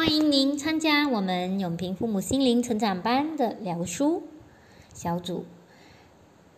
[0.00, 4.22] 欢迎您参加我们永平父母心灵成长班的聊书
[4.94, 5.44] 小组。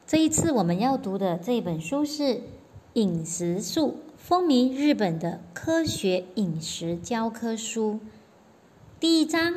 [0.06, 2.22] 这一次我们要读的这本书是
[2.92, 7.98] 《饮食术》，风靡日本的科学饮食教科书。
[9.00, 9.56] 第一章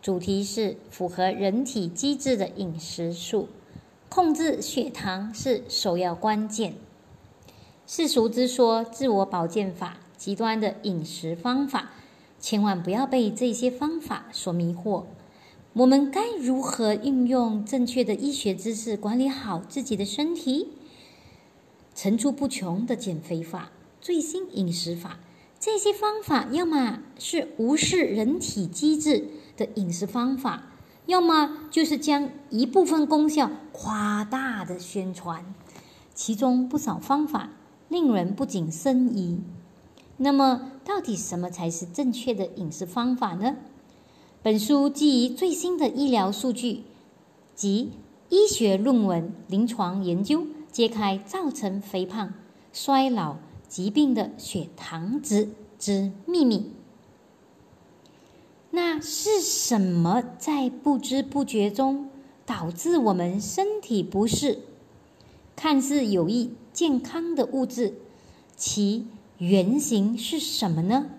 [0.00, 3.48] 主题是符合人体机制的饮食术，
[4.08, 6.74] 控制血糖是首要关键。
[7.88, 11.90] 世俗之说，自我保健法，极端的饮食方法。
[12.46, 15.02] 千万不要被这些方法所迷惑。
[15.72, 20.68] 我们该如何运用正确的医学知识管理好自己的身体？
[21.92, 25.18] 层出不穷的减肥法、最新饮食法，
[25.58, 29.26] 这些方法要么是无视人体机制
[29.56, 30.70] 的饮食方法，
[31.06, 35.44] 要么就是将一部分功效夸大的宣传。
[36.14, 37.50] 其中不少方法
[37.88, 39.40] 令人不禁生疑。
[40.18, 43.56] 那么，到底什么才是正确的饮食方法呢？
[44.40, 46.84] 本书基于最新的医疗数据
[47.56, 47.90] 及
[48.28, 52.32] 医学论文、临床研究，揭开造成肥胖、
[52.72, 56.70] 衰老疾病的血糖值之秘密。
[58.70, 62.10] 那是什么在不知不觉中
[62.46, 64.60] 导致我们身体不适？
[65.56, 67.94] 看似有益健康的物质，
[68.54, 69.06] 其
[69.38, 71.10] 原型是什么呢？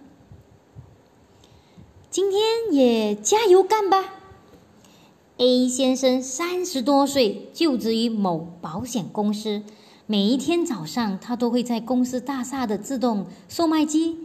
[2.09, 4.15] 今天也加油干吧
[5.37, 9.61] ！A 先生三十多岁，就职于某保险公司。
[10.07, 14.17] 每一天早上，他都会在公司大厦的自动售卖机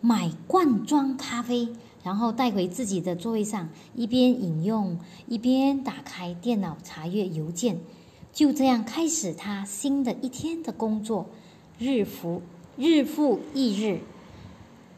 [0.00, 1.70] 买罐装咖啡，
[2.04, 7.80] 然后带回自己的座位上，一边饮用，一边打开电脑查阅邮件。
[8.32, 11.26] 就这样开始他新的一天的工作，
[11.80, 12.42] 日复。
[12.78, 14.00] 日复一日，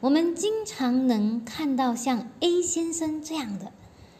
[0.00, 3.70] 我们经常能看到像 A 先生这样的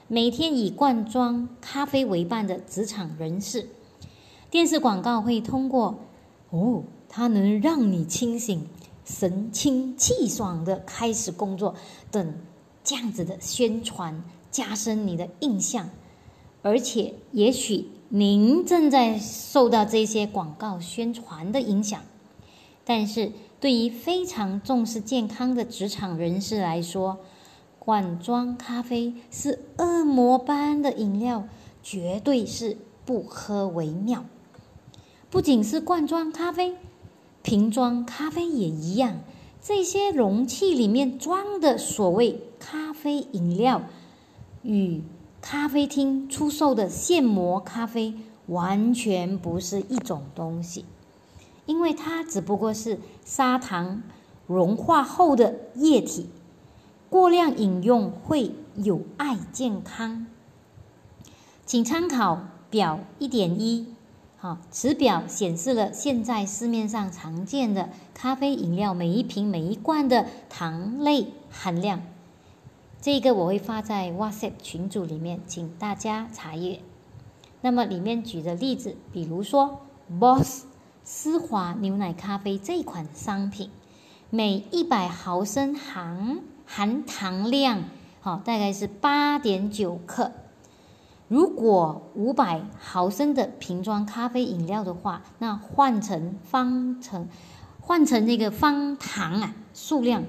[0.06, 3.69] 每天以罐装咖啡为伴的职场人士。
[4.49, 5.99] 电视广告会通过
[6.50, 8.65] “哦，它能让你清醒、
[9.05, 11.75] 神清气爽的开始工作”
[12.12, 12.34] 等
[12.84, 14.22] 这样子的宣传，
[14.53, 15.91] 加深你的印象。
[16.62, 22.00] 而且，也许您正在受到这些广告宣传的影响，
[22.84, 23.33] 但是。
[23.61, 27.19] 对于非常重视健康的职场人士来说，
[27.79, 31.45] 罐装咖啡是恶魔般的饮料，
[31.83, 34.25] 绝对是不喝为妙。
[35.31, 36.77] 不仅是罐装咖啡，
[37.43, 39.19] 瓶装咖啡也一样。
[39.61, 43.83] 这些容器里面装的所谓咖啡饮料，
[44.63, 45.03] 与
[45.41, 48.15] 咖啡厅出售的现磨咖啡
[48.47, 50.85] 完全不是一种东西。
[51.69, 54.03] 因为它只不过是砂糖
[54.47, 56.31] 融化后的液体，
[57.11, 60.27] 过量饮用会有碍健康。
[61.67, 63.87] 请参考表一点一，
[64.39, 72.01] 好，此表显示了现在市面上常见的咖啡饮料每一瓶每一罐的糖类含量。
[73.03, 76.81] 这个我会发在 WhatsApp 群组里面，请大家查阅。
[77.61, 79.81] 那么里面举的例子，比如说
[80.19, 80.65] Boss。
[81.11, 83.71] 丝滑牛奶咖啡这款商品，
[84.29, 87.85] 每一百毫升含含糖量，
[88.21, 90.33] 好，大概是八点九克。
[91.27, 97.27] 如果五百毫升的瓶装咖啡饮料的话，那换成方成，
[97.81, 100.25] 换成那个方糖啊，数量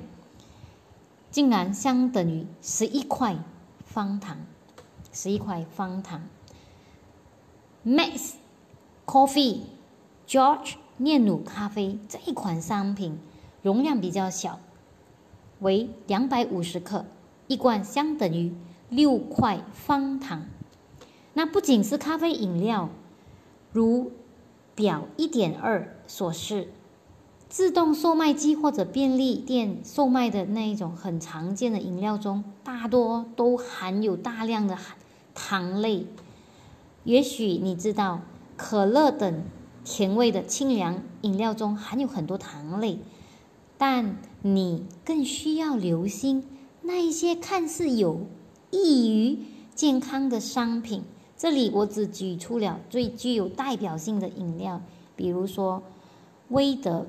[1.30, 3.36] 竟然相等于十一块
[3.84, 4.38] 方糖，
[5.12, 6.22] 十一块方糖。
[7.86, 8.36] Max
[9.06, 9.64] Coffee。
[10.30, 13.18] George 炼乳咖啡这一款商品
[13.64, 14.60] 容量比较小，
[15.60, 17.04] 为两百五十克
[17.48, 18.54] 一罐，相等于
[18.90, 20.46] 六块方糖。
[21.34, 22.90] 那不仅是咖啡饮料，
[23.74, 24.12] 如
[24.76, 26.68] 表一点二所示，
[27.48, 34.78] 自动售卖机或者便利店售卖的那一种很常见的饮料中，大多都含有大量的
[35.34, 36.06] 糖类。
[37.04, 38.22] 也许你知道，
[38.56, 39.42] 可乐等。
[39.84, 43.00] 甜味的清凉饮料中含有很多糖类，
[43.78, 46.46] 但你更需要留心
[46.81, 48.22] 那一些看似有
[48.72, 49.40] 益于
[49.74, 51.04] 健康的商品。
[51.38, 54.81] 这里我只举出了最具有代表性的饮料，
[55.16, 55.82] 比如说
[56.50, 57.08] 威德、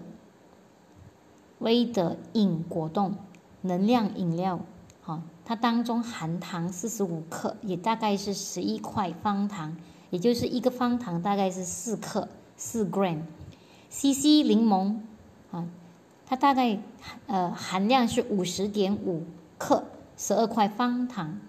[1.58, 3.16] 威德饮果冻
[3.62, 4.60] 能量饮料，
[5.02, 9.76] 好，它当中含糖四十五克，也大概是十一块方糖，
[10.10, 12.28] 也就是一个方糖大概是四克。
[12.62, 14.96] 四 gram，CC 柠檬
[15.50, 15.66] 啊，
[16.26, 16.78] 它大概
[17.26, 19.24] 呃含量是五十点五
[19.56, 19.84] 克，
[20.18, 21.40] 十二块方糖。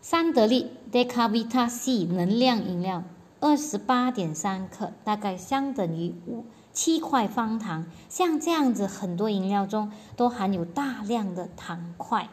[0.00, 3.04] 三得利 Decavita C 能量饮料
[3.40, 7.84] 二十八点三克，大概相等于五七块方糖。
[8.08, 12.30] 像这样子，很多饮料中都含有大量的糖块。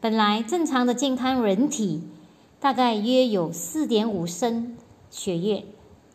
[0.00, 2.04] 本来正常的健康人体
[2.60, 4.76] 大概约有四点五升
[5.10, 5.66] 血液，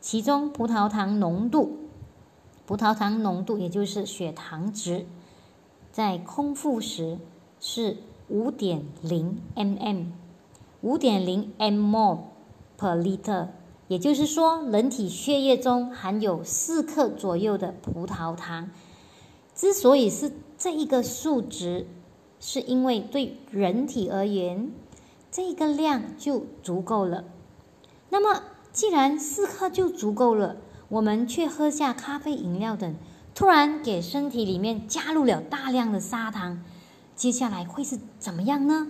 [0.02, 1.78] 其中葡萄糖浓度，
[2.66, 5.06] 葡萄糖浓度也就是血糖值，
[5.92, 7.20] 在空腹时
[7.60, 10.08] 是五点零 mm。
[10.82, 12.18] 五点零 mmol
[12.76, 13.50] per liter，
[13.88, 18.72] 也就是说，人体血液中含有四克左右的葡萄糖。
[19.54, 21.86] 之所以是这一个数值，
[22.40, 24.72] 是因为对人体而言，
[25.30, 27.26] 这个量就足够了。
[28.10, 28.42] 那么，
[28.74, 30.58] 既然四克就足够了，
[30.88, 32.96] 我们却喝下咖啡饮料等，
[33.36, 36.64] 突然给身体里面加入了大量的砂糖，
[37.16, 38.88] 接下来会是怎么样呢？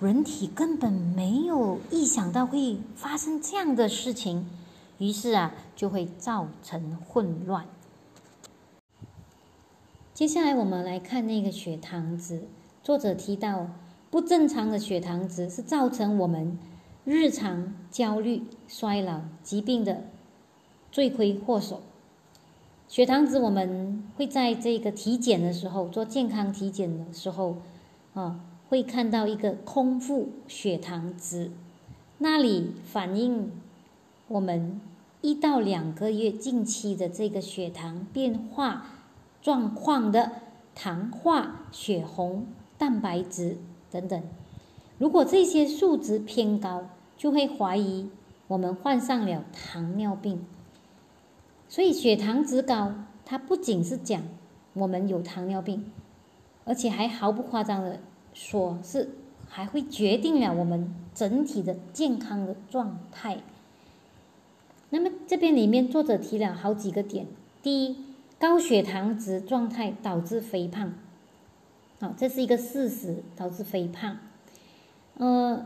[0.00, 4.46] 人体根本没有意想到会发生这样的事情，
[4.98, 7.66] 于是啊，就会造成混乱。
[10.12, 12.48] 接下来我们来看那个血糖值。
[12.82, 13.68] 作者提到，
[14.10, 16.58] 不正常的血糖值是造成我们
[17.06, 20.04] 日常焦虑、衰老、疾病的
[20.92, 21.80] 罪魁祸首。
[22.88, 27.56] 血糖值我们会在这个体检的时候做健康体检的时候，
[28.12, 28.40] 啊。
[28.68, 31.52] 会看到一个空腹血糖值，
[32.18, 33.52] 那里反映
[34.26, 34.80] 我们
[35.20, 38.88] 一到两个月近期的这个血糖变化
[39.40, 40.32] 状况的
[40.74, 44.20] 糖化血红蛋白质等等。
[44.98, 48.08] 如果这些数值偏高，就会怀疑
[48.48, 50.44] 我们患上了糖尿病。
[51.68, 52.92] 所以血糖值高，
[53.24, 54.22] 它不仅是讲
[54.74, 55.90] 我们有糖尿病，
[56.64, 58.00] 而且还毫不夸张的。
[58.34, 59.12] 说是
[59.48, 63.38] 还会决定了我们整体的健康的状态。
[64.90, 67.26] 那么这边里面作者提了好几个点：
[67.62, 67.96] 第一，
[68.38, 70.92] 高血糖值状态导致肥胖，
[71.98, 74.18] 好，这是一个事实，导致肥胖。
[75.16, 75.64] 呃，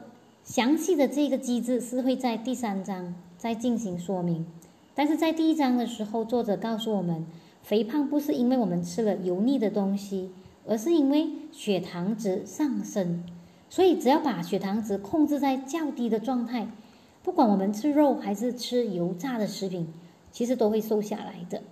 [0.51, 4.45] 详细的这个机制是会在第三章再进行说明，
[4.97, 7.25] 但是在第一章的时候，作者告诉我们，
[7.63, 10.33] 肥胖不是因为我们吃了油腻的东西。
[10.67, 13.25] 而是因为血糖值上升，
[13.71, 16.69] 所以只要把血糖值控制在较低的状态，
[17.23, 19.89] 不管我们吃肉还是吃油炸的食品，
[20.31, 21.63] 其实都会瘦下来的。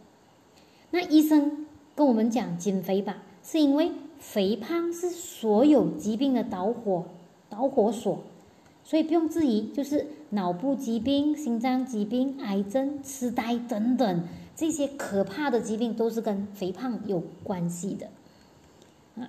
[0.90, 7.04] 那医生跟我们讲减肥吧，是因为肥胖是所有疾病的导火
[7.50, 8.20] 导火索，
[8.88, 14.22] 所以不用质疑，就是脑部疾病、心脏疾病、癌症、痴呆等等
[14.56, 18.06] 这些可怕的疾病都是跟肥胖有关系的。
[19.22, 19.28] 啊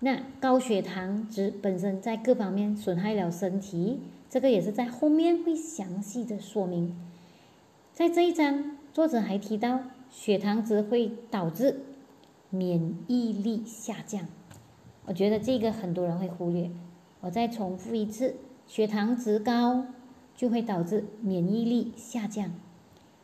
[0.00, 6.94] 那高血糖值本身在各方面损害了身体，这个也是在后面会详细的说明。
[7.94, 11.80] 在这一章，作者还提到血糖值会导致
[12.50, 14.28] 免疫力下降，
[15.06, 16.70] 我觉得这个很多人会忽略。
[17.22, 18.34] 我再重复一次，
[18.66, 19.86] 血糖值高
[20.36, 22.50] 就会导致免疫力下降，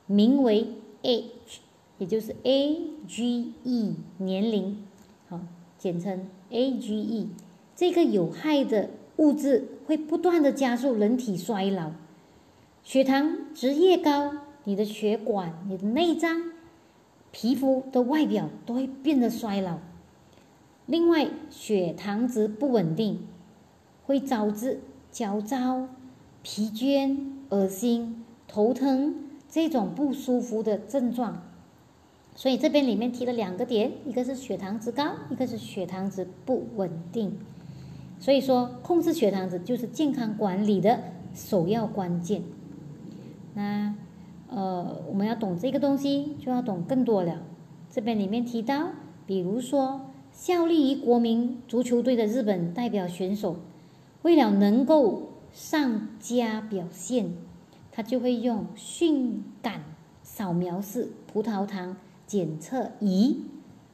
[0.07, 0.69] 名为
[1.03, 1.61] H，
[1.99, 4.85] 也就是 AGE 年龄，
[5.29, 5.41] 好。
[5.79, 7.29] 简称 AGE，
[7.75, 11.93] 这个有害的物质会不断的加速人体衰老。
[12.85, 16.53] 血糖值越高，你的血管、你的内脏、
[17.33, 19.79] 皮肤的外表都会变得衰老。
[20.85, 23.27] 另外，血糖值不稳定，
[24.05, 25.89] 会导致焦躁、
[26.43, 27.17] 疲倦、
[27.49, 29.15] 恶心、头疼
[29.49, 31.43] 这种不舒服的症状。
[32.37, 37.39] 所以这边里面提了两个点，一个是血糖值高，一个是血糖值不稳定。
[38.19, 41.01] 所以说，控制血糖值就是健康管理的
[41.35, 42.43] 首要关键。
[43.55, 43.95] 那
[44.49, 47.43] 呃，我们要懂这个东西，就要懂更多了。
[47.91, 48.91] 这边里面提到，
[49.27, 50.03] 比如说
[50.33, 53.57] 效力于国民足球队的日本代表选手，
[54.23, 57.33] 为了能够上佳表现，
[57.91, 59.83] 他就会用迅感
[60.23, 61.97] 扫描式葡萄糖。
[62.27, 63.39] 检测仪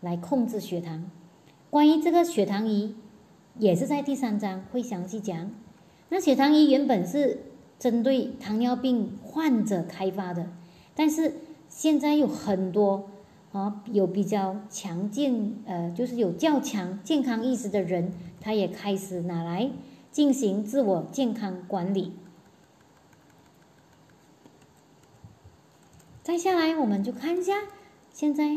[0.02, 1.10] 来控制血糖。
[1.70, 2.94] 关于这个血糖仪，
[3.58, 5.50] 也是在第三章会详细讲。
[6.10, 7.44] 那血糖仪原本是
[7.78, 10.50] 针对糖尿病患者开发的，
[10.94, 11.36] 但是
[11.70, 13.08] 现在有很多
[13.52, 19.70] 啊有比较强健呃，就是有较强健康意识的人，他也开始拿来
[20.16, 22.14] 进行自我健康管理。
[26.22, 27.52] 再下来，我们就看一下。
[28.14, 28.56] 现在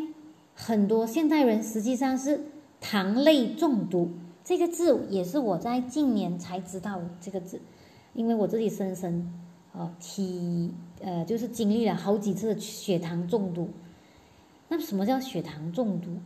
[0.56, 2.46] 很多现代人实际上是
[2.80, 4.10] 糖类中毒，
[4.42, 7.60] 这个字也是我在近年才知道这个字，
[8.14, 9.30] 因为我自己深深
[9.74, 13.68] 啊体呃就是经历了好几次血糖中毒。
[14.70, 16.20] 那什么叫血糖中毒？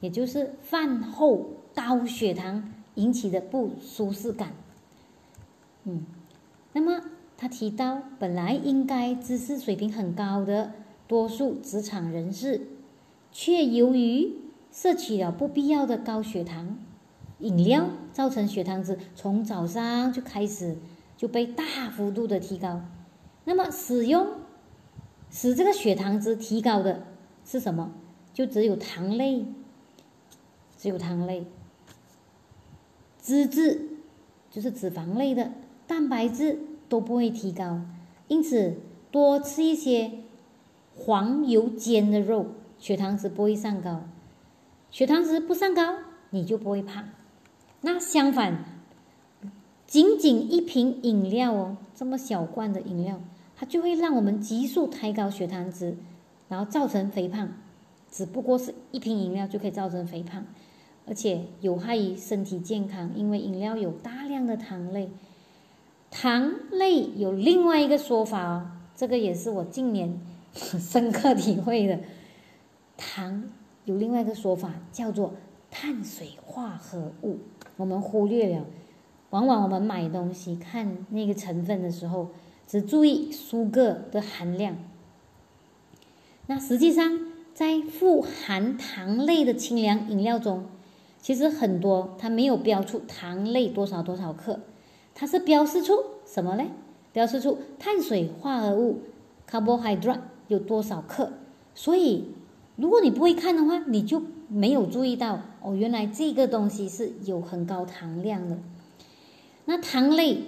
[0.00, 4.52] 也就是饭后高血糖引起的不舒适感。
[5.84, 6.04] 嗯，
[6.72, 7.02] 那么
[7.36, 10.72] 他提到，本来应该知识水平很高的
[11.08, 12.68] 多数职场人士，
[13.30, 14.34] 却由于
[14.70, 16.78] 摄取了不必要的高血糖
[17.38, 20.76] 饮料，造成血糖值从早上就开始
[21.16, 22.82] 就被大幅度的提高。
[23.44, 24.26] 那么使用
[25.30, 27.02] 使这个血糖值提高的
[27.44, 27.92] 是什么？
[28.32, 29.46] 就只有糖类。
[30.78, 31.46] 只有糖类、
[33.22, 33.80] 脂质，
[34.50, 35.52] 就是脂肪类的
[35.86, 37.80] 蛋白质都不会提高，
[38.26, 38.74] 因此
[39.12, 40.10] 多吃一些
[40.96, 42.46] 黄油煎的肉，
[42.78, 44.02] 血糖值不会上高。
[44.90, 45.98] 血糖值不上高，
[46.30, 47.08] 你就不会胖。
[47.80, 48.64] 那相反，
[49.86, 53.20] 仅仅一瓶饮料哦，这么小罐的饮料，
[53.56, 55.96] 它就会让我们急速抬高血糖值，
[56.48, 57.48] 然后造成肥胖。
[58.10, 60.44] 只不过是一瓶饮料就可以造成肥胖。
[61.06, 65.10] 而且有害于身体健康，因为饮料有大量的糖类。
[66.10, 70.20] 糖类有另外一个说法哦，这个也是我近年
[70.54, 71.98] 深刻体会的。
[72.96, 73.44] 糖
[73.84, 75.34] 有另外一个说法，叫做
[75.70, 77.38] 碳水化合物。
[77.76, 78.64] 我们忽略了，
[79.30, 82.28] 往往我们买东西看那个成分的时候，
[82.68, 84.76] 只注意苏格的含量。
[86.46, 87.18] 那实际上，
[87.54, 90.66] 在富含糖类的清凉饮料中，
[91.22, 94.58] 其实很多，它没有标出糖类多少多少克，
[95.14, 95.94] 它是标示出
[96.26, 96.64] 什么呢？
[97.12, 98.98] 标示出碳水化合物
[99.48, 101.32] （carbohydrate） 有多少克。
[101.74, 102.34] 所以，
[102.74, 108.58] 如果你不会看的话，你就没有注意到哦，原来这个东西是有很高糖量的。
[109.66, 110.42] 那糖类，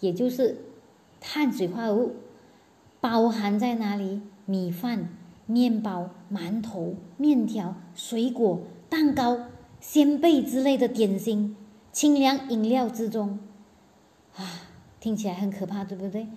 [0.00, 0.56] 也就是
[1.20, 2.16] 碳水化合物，
[3.00, 4.20] 包含在哪里？
[4.46, 5.08] 米饭、
[5.46, 9.38] 面包、馒头、面条、水果、蛋糕。
[9.82, 11.56] 鲜贝之类的点心、
[11.90, 13.40] 清凉饮料之中，
[14.36, 14.62] 啊，
[15.00, 16.28] 听起来很可怕，对不对？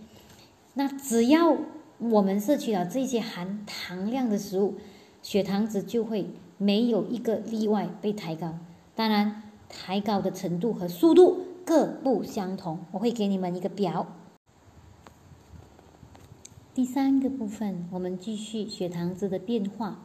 [0.74, 1.56] 那只要
[2.00, 4.74] 我们摄取了这些含糖量的食物，
[5.22, 8.58] 血糖值就会没有一个例外被抬高。
[8.96, 12.80] 当然，抬高的程度和速度各不相同。
[12.94, 14.08] 我会给你们一个表。
[16.74, 20.00] 第三个部分，我们继续血糖值的变化。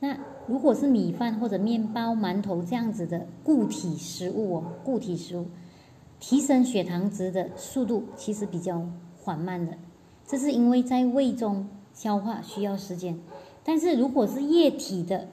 [0.00, 5.46] 那如果是米饭或者面包、馒头这样子的固体食物哦，固体食物
[6.18, 8.82] 提升血糖值的速度其实比较
[9.22, 9.74] 缓慢的，
[10.26, 13.20] 这是因为在胃中消化需要时间。
[13.62, 15.28] 但是如果是液体的，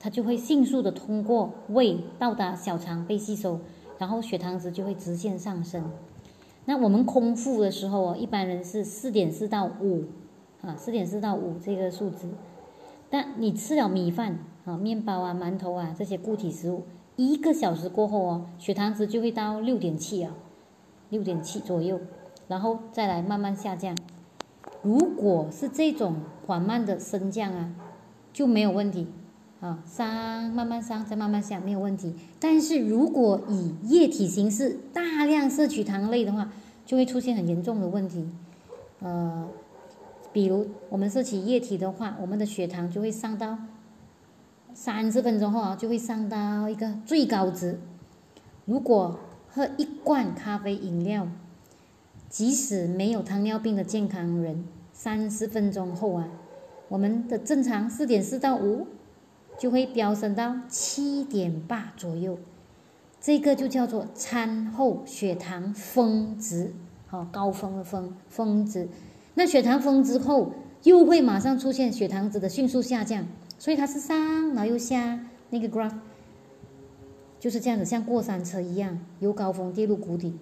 [0.00, 3.60] 它就会迅速的通过胃到达小肠被吸收，
[3.96, 5.88] 然后血糖值就会直线上升。
[6.64, 10.04] 那我们空腹的时候哦，一般人是四点四到五
[10.62, 12.28] 啊，四点四到五这个数值。
[13.10, 16.84] 但你吃了米饭啊、面包啊、馒头啊这些固体食物，
[17.16, 20.32] 一个小时过后哦，血糖值就会到六点七啊，
[21.08, 22.00] 六点七左右，
[22.46, 23.96] 然后再来慢慢下降。
[24.82, 27.72] 如果是这种缓慢的升降啊，
[28.32, 29.08] 就没有问题
[29.60, 32.14] 啊，上慢慢上再慢慢下没有问题。
[32.38, 36.52] 但是如果以液体形式大量摄取糖类的话，
[36.86, 38.28] 就会出现很严重的问题，
[39.00, 39.48] 呃。
[40.32, 43.58] 比如我们摄取液体的话，我们的血糖就会上到
[44.72, 47.78] 三十分钟后啊，就会上到一个最高值。
[48.64, 49.18] 如果
[49.48, 51.26] 喝一罐咖啡饮料，
[52.28, 56.28] 即使没有糖尿病的健康人，三十分钟后啊，
[56.88, 58.86] 我们的正常四点四到五，
[59.58, 62.38] 就会飙升到七点八左右。
[63.20, 66.72] 这个就叫做餐后血糖峰值，
[67.08, 68.88] 好，高峰的峰峰值。
[69.40, 73.26] 那血糖峰之后，又会马上出现血糖值的迅速下降，
[73.58, 75.18] 所以它是上，然后又下，
[75.48, 75.94] 那个 graph
[77.38, 80.34] 就是这样子，像过山车一样，由高峰跌入谷底，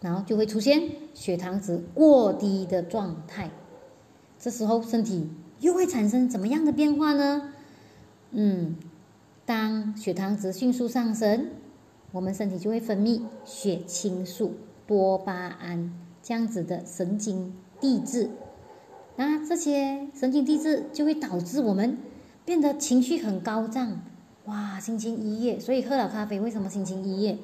[0.00, 0.82] 然后就会出现
[1.12, 3.50] 血糖值过低的状态。
[4.38, 5.28] 这时候身体
[5.60, 7.52] 又会产生怎么样的变化呢？
[8.30, 8.76] 嗯，
[9.44, 11.50] 当血糖值迅速上升，
[12.12, 14.54] 我们身体就会分泌血清素、
[14.86, 15.92] 多巴胺
[16.22, 17.52] 这样子的神经。
[17.86, 18.30] 地质，
[19.14, 21.98] 那这些神经递质就会导致我们
[22.44, 24.00] 变得情绪很高涨，
[24.46, 25.60] 哇，心情愉悦。
[25.60, 27.38] 所以喝了咖啡，为什么心情愉悦？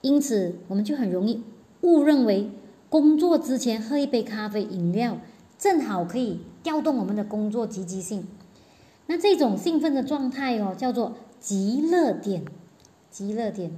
[0.00, 1.42] 因此，我们就很容易
[1.82, 2.50] 误认为
[2.88, 5.18] 工作之前喝一杯咖啡饮料，
[5.58, 8.26] 正好可以调动我们的工作积极性。
[9.08, 12.46] 那这种兴奋的状态哦，叫做极乐点。
[13.10, 13.72] 极乐点。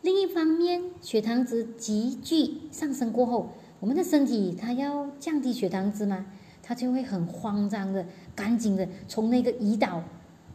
[0.00, 3.50] 另一方面，血糖值急剧上升过后，
[3.80, 6.26] 我们的身体它要降低血糖值嘛，
[6.62, 8.06] 它就会很慌张的、
[8.36, 10.04] 赶紧的从那个胰岛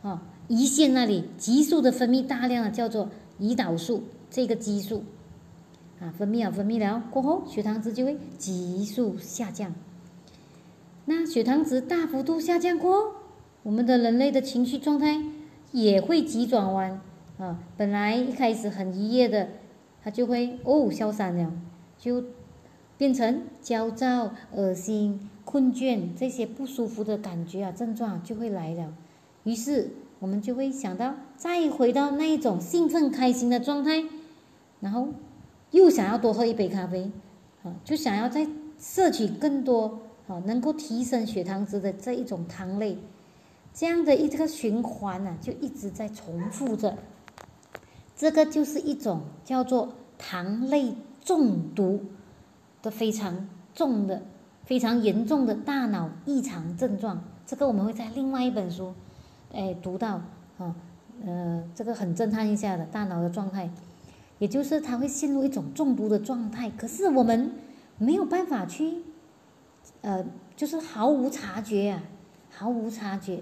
[0.01, 5.03] 啊胰腺那里急速的分泌大量的叫做胰岛素这个激素
[6.00, 9.74] 啊，分泌了分泌了过后，血糖值就会急速下降。
[11.05, 13.12] 那血糖值大幅度下降过后，
[13.63, 15.24] 我们的人类的情绪状态
[15.72, 17.01] 也会急转弯
[17.38, 17.60] 啊！
[17.75, 19.50] 本来一开始很愉悦的，
[20.03, 21.51] 它就会哦消散了，
[21.98, 22.24] 就
[22.97, 28.93] 变成焦躁、恶心、困倦这些不舒服的感觉啊症状就会来了。
[29.43, 34.03] 于是我们就会想到再回到那一种兴奋开心的状态，
[34.79, 35.09] 然后
[35.71, 37.11] 又想要多喝一杯咖啡
[37.63, 38.47] 啊，就想要再
[38.79, 39.99] 摄取更多。
[40.27, 42.97] 啊，能够提升血糖值的这一种糖类，
[43.71, 46.97] 这样的一个循环呢，就一直在重复着。
[48.15, 52.05] 这个就是一种叫做糖类中毒
[52.86, 54.22] 的非常重的、
[54.63, 57.22] 非常严重的大脑异常症状。
[57.46, 58.94] 这个我们会在另外一本书，
[59.51, 60.22] 哎，读到
[60.58, 60.75] 啊，
[61.25, 63.70] 呃，这个很震撼一下的大脑的状态，
[64.39, 66.70] 也就是他会陷入一种中毒的状态。
[66.70, 67.51] 可是我们
[67.98, 69.04] 没有办法去。
[70.01, 70.24] 呃，
[70.56, 72.04] 就是毫无察觉啊，
[72.51, 73.42] 毫无察觉。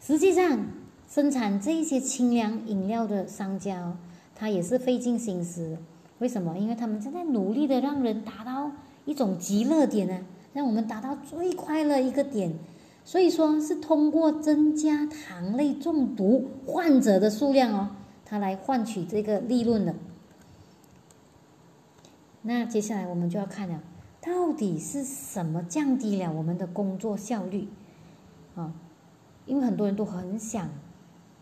[0.00, 0.66] 实际上，
[1.08, 3.96] 生产这一些清凉饮料的商家，
[4.34, 5.78] 他也是费尽心思。
[6.22, 6.56] 为什么？
[6.56, 8.70] 因为他们正在努力的让人达到
[9.06, 10.20] 一种极乐点呢，
[10.52, 12.54] 让我们达到最快乐一个点。
[13.04, 17.90] 所以说是通过增加糖类中毒患者的数量哦，
[18.24, 19.96] 他来换取这个利润的。
[22.42, 23.82] 那接下来我们就要看了。
[24.20, 27.66] 到底是什么降低了我们的工作效率？
[28.54, 28.72] 啊，
[29.46, 30.68] 因为很多人都很想，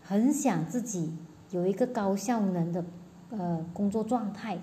[0.01, 1.13] 很想自己
[1.51, 2.83] 有一个高效能的
[3.31, 4.59] 呃工作状态，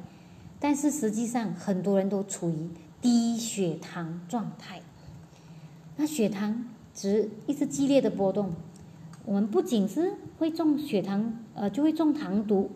[0.61, 2.69] 但是实际上很多人都处于
[3.01, 4.81] 低血糖状态。
[5.97, 8.53] 那血糖值一直激烈的波动，
[9.25, 12.71] 我们不仅是会中血糖，呃，就会中糖毒、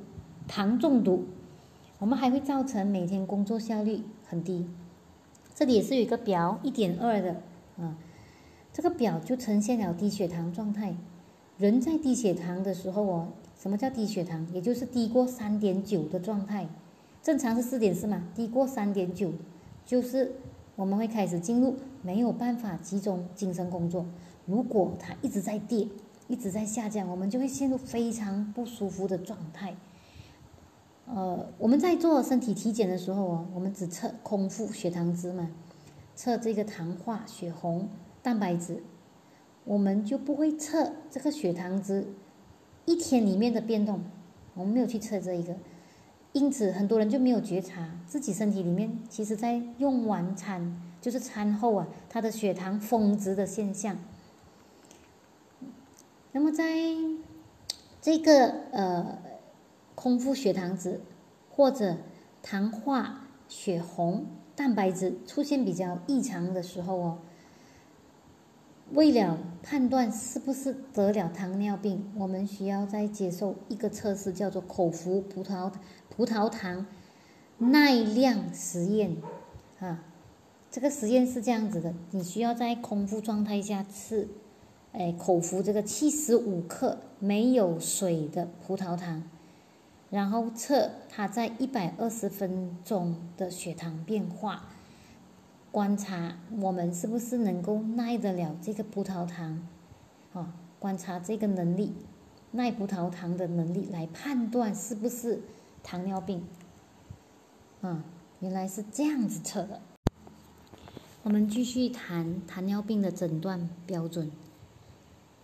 [0.49, 1.25] 糖中毒，
[1.99, 4.67] 我们还会造成每天工作效率很低。
[5.55, 7.43] 这里也是有一个表，一点二的
[7.79, 7.97] 啊，
[8.73, 10.95] 这个表就呈现了低血糖状态。
[11.59, 13.29] 人在低血糖的时候哦，
[13.63, 14.45] 什么叫低血糖？
[14.53, 16.67] 也就是低过三点九的状态。
[17.23, 19.31] 正常是四点四嘛，低过三点九，
[19.87, 20.33] 就是
[20.75, 24.05] 我们会开始进入没有办法集中精神工作。
[24.47, 25.87] 如果它一直在跌，
[26.27, 29.77] 一直在下降，我们就会陷入非常不舒服的状态。
[31.07, 35.53] 呃，我们在做身体体检的时候哦，我们只测空腹血糖值嘛，
[36.17, 37.89] 测这个糖化血红
[38.25, 38.83] 蛋白质，
[39.63, 42.09] 我们就不会测这个血糖值
[42.85, 44.03] 一天里面的变动，
[44.55, 45.55] 我们没有去测这一个，
[46.33, 53.97] 因此很多人就没有觉察自己身体里面，其实在用完餐就是餐后啊，他的血糖峰值的现象。
[56.33, 56.65] 那么在
[58.01, 59.19] 这个呃。
[59.95, 61.01] 空腹血糖值
[61.51, 61.99] 或者
[62.43, 64.25] 糖化血红
[64.57, 67.19] 蛋白质出现比较异常的时候哦，
[68.95, 75.73] 为了判断是不是得了糖尿病，我们需要再接受一个测试，叫做口服葡萄
[76.11, 76.87] 葡萄糖
[77.57, 79.17] 耐量实验
[79.81, 80.05] 啊。
[80.71, 84.29] 这个实验是这样子的：你需要在空腹状态下吃，
[84.93, 89.23] 哎，口服这个七十五克没有水的葡萄糖。
[90.11, 94.72] 然后测它在一百二十分钟的血糖变化，
[95.73, 99.67] 观察我们是不是能够耐得了这个葡萄糖，
[100.35, 101.95] 哦，观察这个能力，
[102.51, 105.41] 耐葡萄糖的能力来判断是不是
[105.83, 106.45] 糖尿病，
[107.81, 108.05] 啊，
[108.41, 109.81] 原来是这样子测的。
[111.23, 114.31] 我们继续谈糖尿病的诊断标准，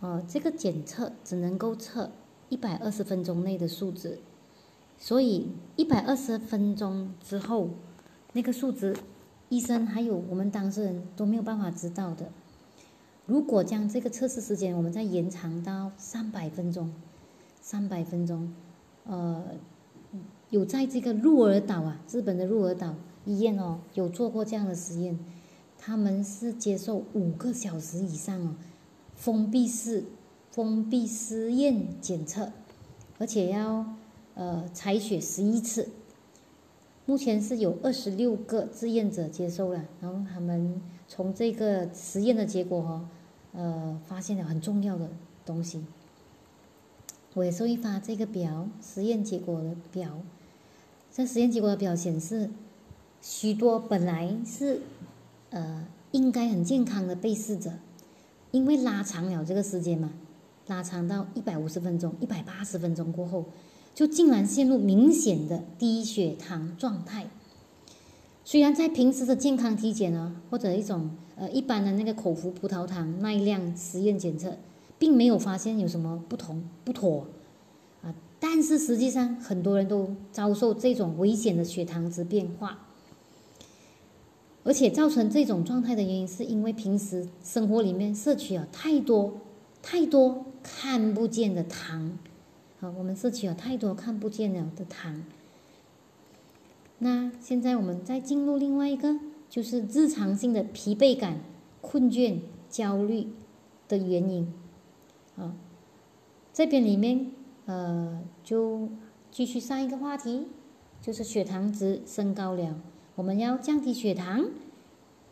[0.00, 2.10] 哦，这个检测只能够测
[2.50, 4.18] 一百二十分钟内的数值。
[4.98, 7.70] 所以一百二十分钟之后，
[8.34, 8.94] 那个数值，
[9.48, 12.28] 医生还有我们当事人都没有办法知道的。
[13.26, 16.92] 如果将这个测试时间我们再延长到三百分钟，
[17.60, 18.52] 三百分钟，
[19.04, 19.44] 呃，
[20.50, 25.18] 有在这个鹿儿岛啊，日本的鹿儿岛医院哦，有做过这样的实验，
[25.78, 28.54] 他们是接受五个小时以上哦，
[29.14, 30.04] 封闭式
[30.50, 32.52] 封闭实验检测，
[33.18, 33.86] 而且要。
[34.40, 35.88] 呃，采血十一次，
[37.08, 43.08] 目前是有二十六个志愿者接受了，然后他们从这个实验的结果哈，
[43.54, 45.08] 呃，发现了很重要的
[45.46, 45.82] 东西。
[47.32, 50.20] 我也是会发这个表，实验结果的表。
[51.10, 52.50] 这实验结果的表显示，
[53.22, 54.82] 许多本来是
[55.48, 57.72] 呃应该很健康的被试者，
[58.50, 60.12] 因为拉长了这个时间嘛，
[60.66, 63.46] 拉长到一百五十分钟、一百八十分钟过后，
[63.94, 67.28] 就竟然陷入明显的低血糖状态。
[68.44, 74.56] 虽然在平时的健康体检呢，或者一种呃一般的那个口服葡萄糖耐量实验检测，
[74.98, 77.26] 并没有发现有什么不同不妥
[78.02, 82.86] 啊，但是实际上很多人都遭受这种危险的血糖值变化，
[84.64, 89.34] 而且造成这种状态的原因，是因为平时生活里面摄取了太多
[89.82, 92.18] 太多看不见的糖，
[92.80, 95.24] 好，我们摄取了太多看不见了的糖。
[96.98, 101.40] 那现在我们再进入另外一个，就是日常性的疲惫感、
[101.80, 102.38] 困倦、
[102.68, 103.28] 焦虑
[103.88, 104.52] 的原因，
[105.36, 105.56] 啊，
[106.52, 107.32] 这边里面
[107.66, 108.88] 呃就
[109.32, 110.46] 继续上一个话题，
[111.02, 112.80] 就是血糖值升高了，
[113.16, 114.50] 我们要降低血糖，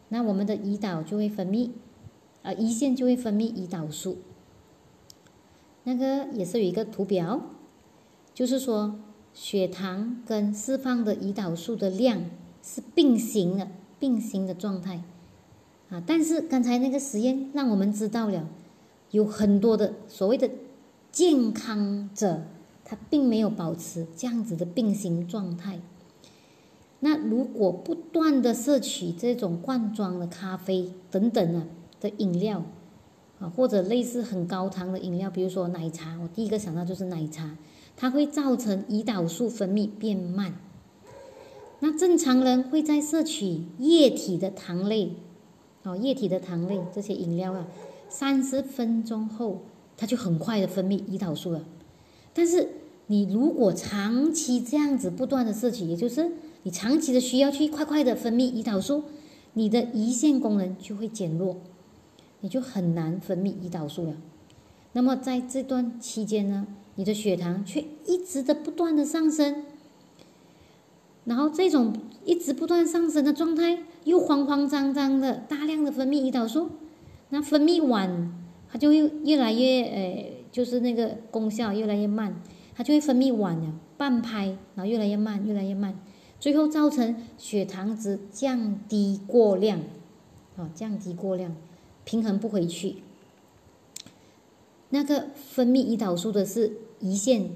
[0.09, 1.71] 那我们的胰岛就会分泌，
[2.43, 4.19] 啊，胰腺就会分泌胰岛素，
[5.87, 7.41] 那个也是有一个图表，
[8.35, 8.97] 就是说。
[9.39, 12.23] 血糖跟释放的胰岛素的量
[12.63, 13.69] 是并行的，
[13.99, 15.03] 并行的状态
[15.91, 16.03] 啊。
[16.07, 18.49] 但是刚才那个实验让我们知道了，
[19.11, 20.49] 有很多的所谓的
[21.13, 22.45] 健康者，
[22.83, 25.81] 他并没有保持这样子的并行状态。
[27.01, 31.67] 那如果不断的摄取这种罐装的咖啡等等啊
[32.01, 32.65] 的饮料
[33.39, 37.57] 啊，或者类似很高糖的饮料，比如说奶茶，我第一个想到就是奶茶。
[37.99, 40.55] 它会造成胰岛素分泌变慢。
[41.81, 45.13] 那正常人会在摄取液体的糖类，
[45.83, 47.67] 哦，液体的糖类这些饮料啊，
[48.11, 49.63] 三十分钟后，
[49.97, 51.65] 它就很快的分泌胰岛素了。
[52.35, 52.69] 但是
[53.07, 56.33] 你如果长期这样子不断的摄取，也就是
[56.65, 59.05] 你长期的需要去快快的分泌胰岛素，
[59.55, 61.57] 你的胰腺功能就会减弱，
[62.41, 64.15] 你就很难分泌胰岛素了。
[64.93, 66.67] 那么在这段期间呢？
[66.99, 69.65] 你的血糖却一直的不断的上升，
[71.27, 71.93] 然后这种
[72.25, 76.71] 一直不断上升的状态，又慌慌张张的大量的分泌胰岛素，
[77.29, 78.33] 那分泌晚，
[78.71, 82.35] 它就会越来越呃，就是那个功效越来越慢，
[82.75, 86.01] 它就会分泌晚了，半拍，然后越来越慢，越来越慢，
[86.41, 89.81] 最后造成血糖值降低过量，
[90.57, 91.55] 啊，降低过量，
[92.07, 92.97] 平衡不回去，
[94.89, 96.79] 那个分泌胰岛素的是。
[97.03, 97.51] 胰腺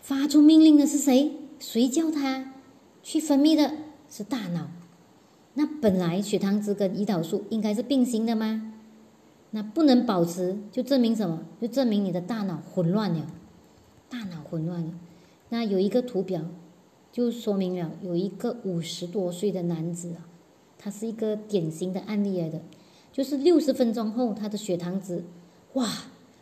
[0.00, 1.36] 发出命令的是谁？
[1.60, 2.52] 谁叫他
[3.00, 3.74] 去分泌的？
[4.10, 4.70] 是大脑。
[5.54, 8.74] 那本来血糖值跟胰岛素应该是并行的吗？
[9.52, 11.44] 那不能保持，就证明什么？
[11.60, 13.24] 就证明你的大脑混乱了。
[14.08, 14.92] 大脑混乱了。
[15.50, 16.42] 那有一个图表，
[17.12, 20.26] 就说明了有一个五十多岁的男子啊，
[20.76, 22.60] 他是一个典型的案例来的，
[23.18, 25.24] 就是六十分钟后他的血糖值，
[25.72, 25.92] 哇，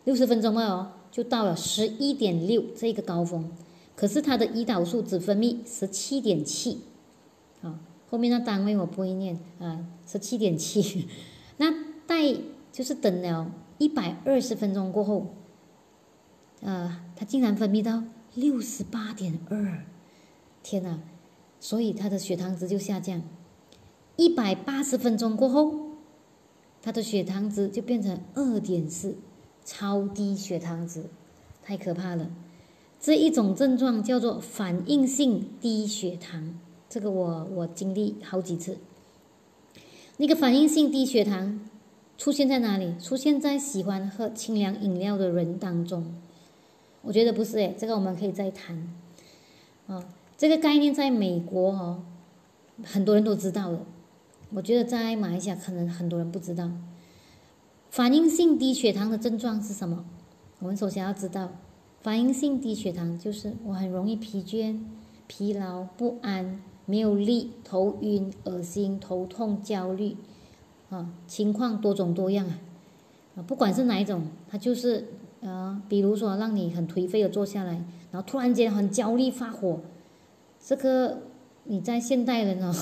[0.05, 0.93] 六十分钟哦。
[1.11, 3.51] 就到了十一点六这个高峰，
[3.95, 6.81] 可是他的胰岛素只分泌十七点七，
[7.63, 11.09] 啊，后面那单位我不会念啊，十七点七，
[11.57, 11.73] 那
[12.07, 12.35] 待
[12.71, 15.29] 就是等了一百二十分钟过后，
[16.61, 18.03] 呃，他竟然分泌到
[18.35, 19.87] 六十八点二，
[20.63, 20.99] 天哪！
[21.59, 23.23] 所以他的血糖值就下降，
[24.17, 25.86] 一百八十分钟过后，
[26.87, 29.17] 他的血糖值就变成二点四。
[29.65, 31.03] 超低血糖值，
[31.65, 32.31] 太可怕了。
[33.01, 36.57] 这一种症状叫做反应性低血糖，
[36.89, 38.79] 这个我我经历好几次。
[40.19, 41.69] 那个反应性低血糖
[42.17, 42.95] 出现在哪里？
[43.01, 46.15] 出现在喜欢喝清凉饮料的人当中。
[47.03, 48.89] 我觉得不是诶，这个我们可以再谈。
[49.89, 50.05] 啊，
[50.39, 52.05] 这个概念在美国哦，
[52.85, 53.85] 很多人都知道了。
[54.57, 56.71] 我觉得在马来西亚可能很多人不知道。
[57.91, 60.07] 反应性低血糖的症状是什么？
[60.61, 61.51] 我们首先要知道，
[62.01, 64.79] 反应性低血糖就是我很容易疲倦、
[65.27, 70.17] 疲劳、不安、没有力、头晕、恶心、头痛、焦虑，
[70.89, 72.57] 啊，情况多种多样啊，
[73.37, 75.09] 啊，不管是哪一种，它就是
[75.43, 77.75] 啊，比如说让你很颓废的坐下来，
[78.11, 79.81] 然后突然间很焦虑发火，
[80.65, 81.19] 这个
[81.65, 82.75] 你在现代人哦。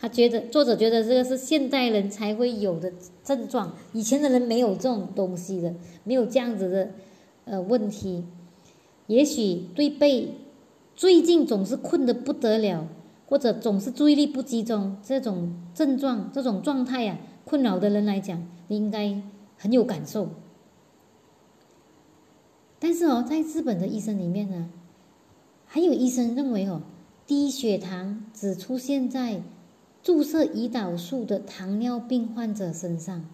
[0.00, 2.90] 他觉得作者觉得这个是现代人才会有的
[3.22, 6.90] 症状，以前的人没有这种东西的，没有这样子的
[7.44, 8.24] 呃问题。
[9.08, 10.34] 也许对被
[10.94, 12.88] 最近总是困得不得了，
[13.26, 19.20] 或者总是注意力不集中这种症状、这种状态呀困扰的人来讲，你应该
[19.58, 20.28] 很有感受。
[22.78, 24.70] 但是哦，在日本的医生里面呢，
[25.66, 26.80] 还有医生认为哦，
[27.26, 29.42] 低血糖只出现在
[30.02, 33.24] 注射胰岛素的糖尿病患者身上。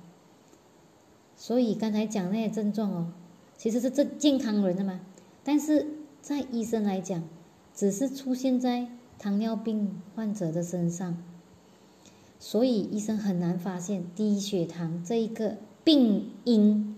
[1.36, 3.12] 所以刚才讲那些症状哦，
[3.56, 5.00] 其实是这健康人的嘛。
[5.44, 5.86] 但是
[6.22, 7.22] 在医生来讲，
[7.74, 11.22] 只是出现在糖尿病患者的身上，
[12.38, 16.96] 所以医生很难发现低血糖这一个病因，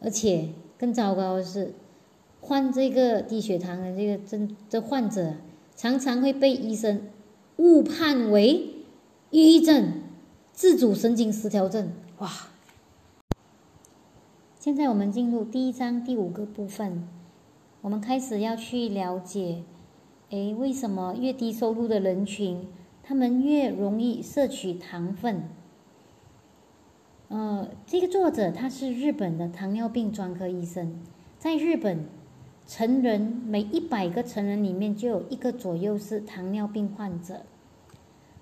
[0.00, 0.50] 而且。
[0.76, 1.72] 更糟糕的是，
[2.40, 5.34] 患这个低血糖的这个症这患者，
[5.76, 7.00] 常常会被医生
[7.56, 8.73] 误判为
[9.34, 9.94] 抑郁症、
[10.52, 11.90] 自主神经失调症。
[12.18, 12.30] 哇！
[14.60, 17.08] 现在我们进入第一章第五个部分，
[17.80, 19.64] 我们开始要去了解，
[20.30, 22.68] 哎，为什么越低收入的人群，
[23.02, 25.42] 他们越容易摄取糖分？
[27.26, 31.00] 呃，这个作者他是日本的糖尿病专科医生，
[31.40, 32.04] 在日本，
[32.68, 37.42] 成人每一百个成人里面就有一个左右是糖尿病患者，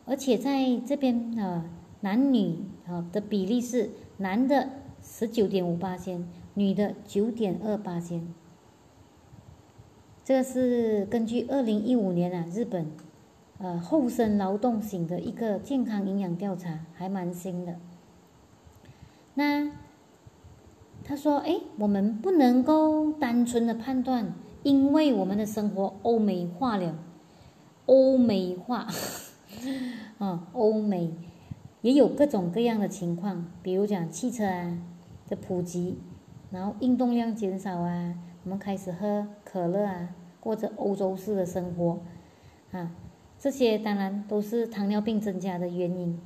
[0.05, 1.65] 而且在这边呃，
[2.01, 4.69] 男女啊的比例是男的
[5.03, 8.27] 十九点五八千，女的九点二八千。
[10.25, 12.87] 这个是根据二零一五年啊日本
[13.59, 17.77] 呃后生劳动省的一个健康营养调查，还蛮新的。
[19.35, 19.71] 那
[21.05, 26.97] 他说：“哎，我们不能够单纯的判断，因为我们的生活欧美化了，
[27.87, 28.87] 欧美化，
[30.19, 31.13] 啊，欧美
[31.81, 34.79] 也有各种各样的情况，比如讲汽车啊
[35.29, 35.99] 的普及，
[36.51, 40.11] 然后运动量减少啊，我们开始喝可乐啊，
[40.41, 42.01] 过着欧洲式的生活，
[42.73, 42.93] 啊，
[43.39, 46.19] 这些当然都是糖尿病增加的原因，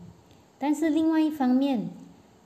[0.58, 1.88] 但是另外一方面。”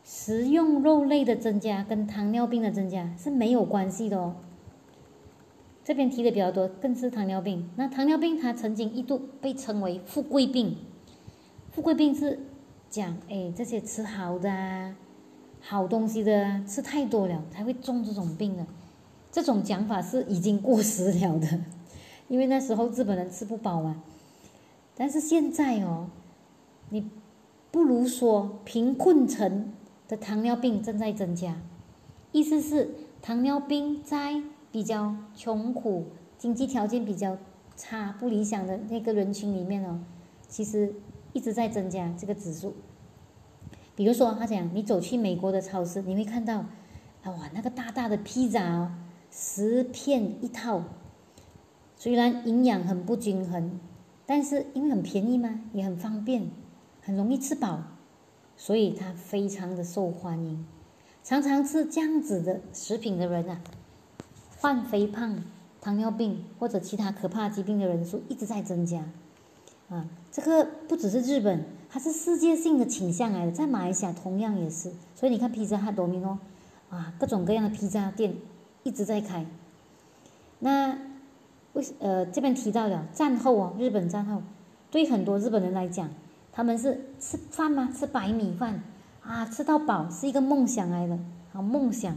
[0.03, 4.37] 食用肉类的增加跟糖尿病的增加是没有关系的哦。
[5.91, 7.69] 这边提的比较多，更是糖尿病。
[7.75, 10.77] 那糖尿病它曾经一度被称为“富贵病”，
[11.75, 12.39] 富贵病是
[12.89, 14.95] 讲哎这些吃好的啊、
[15.61, 18.65] 好东西的吃太多了才会中这种病的。
[19.33, 21.59] 这种讲法是已经过时了的，
[22.29, 24.01] 因为那时候日本人吃不饱嘛。
[24.95, 26.07] 但是现在哦，
[26.91, 27.11] 你
[27.73, 29.73] 不如说贫困层。
[30.07, 31.57] 的糖尿病正在增加，
[32.31, 36.07] 意思是糖尿病在比较穷苦、
[36.39, 37.37] 经济条件比较
[37.77, 40.01] 差、不理想的那个人群里面哦，
[40.49, 40.95] 其实
[41.33, 42.75] 一直在增加这个指数。
[43.97, 46.59] 比如说，他讲你走去美国的超市，你会看到
[47.23, 48.93] 啊，哇，那个大大的披萨哦，
[49.31, 50.85] 十片一套，
[51.97, 53.79] 虽然营养很不均衡，
[54.25, 56.51] 但是因为很便宜嘛，也很方便，
[57.03, 57.83] 很容易吃饱。
[58.57, 60.67] 所以它非常的受欢迎，
[61.23, 63.63] 常常吃这样子的食品的人啊，
[64.61, 65.43] 患肥胖、
[65.81, 69.03] 糖尿病或者其他可怕疾病的人数一直在增加，
[69.89, 74.93] 啊，这个不只是日本，它是世界性的倾向来的，在马来西亚同样也是。
[75.17, 76.39] 所以你看披萨哈多米诺，
[76.91, 78.35] 啊，各种各样的披萨店
[78.83, 79.47] 一直在开。
[80.59, 80.99] 那
[81.73, 84.43] 为呃这边提到了战后啊，日本战后，
[84.91, 86.11] 对很多日本人来讲。
[86.53, 87.91] 他们是吃饭吗？
[87.97, 88.83] 吃白米饭
[89.23, 91.17] 啊，吃到饱是一个梦想来的
[91.55, 92.15] 啊，梦想。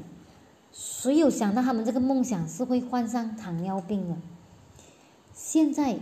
[0.74, 4.16] 谁有想到他们这个梦想是会患上糖尿病的？
[5.34, 5.98] 现在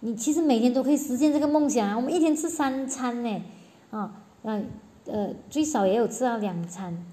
[0.00, 1.96] 你其实每天都可以实现这个梦想啊！
[1.96, 3.42] 我们一天吃三餐呢，
[3.90, 4.62] 啊，呃
[5.06, 7.04] 呃，最少也有吃到两餐，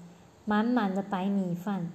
[0.44, 1.90] 满满的白米饭。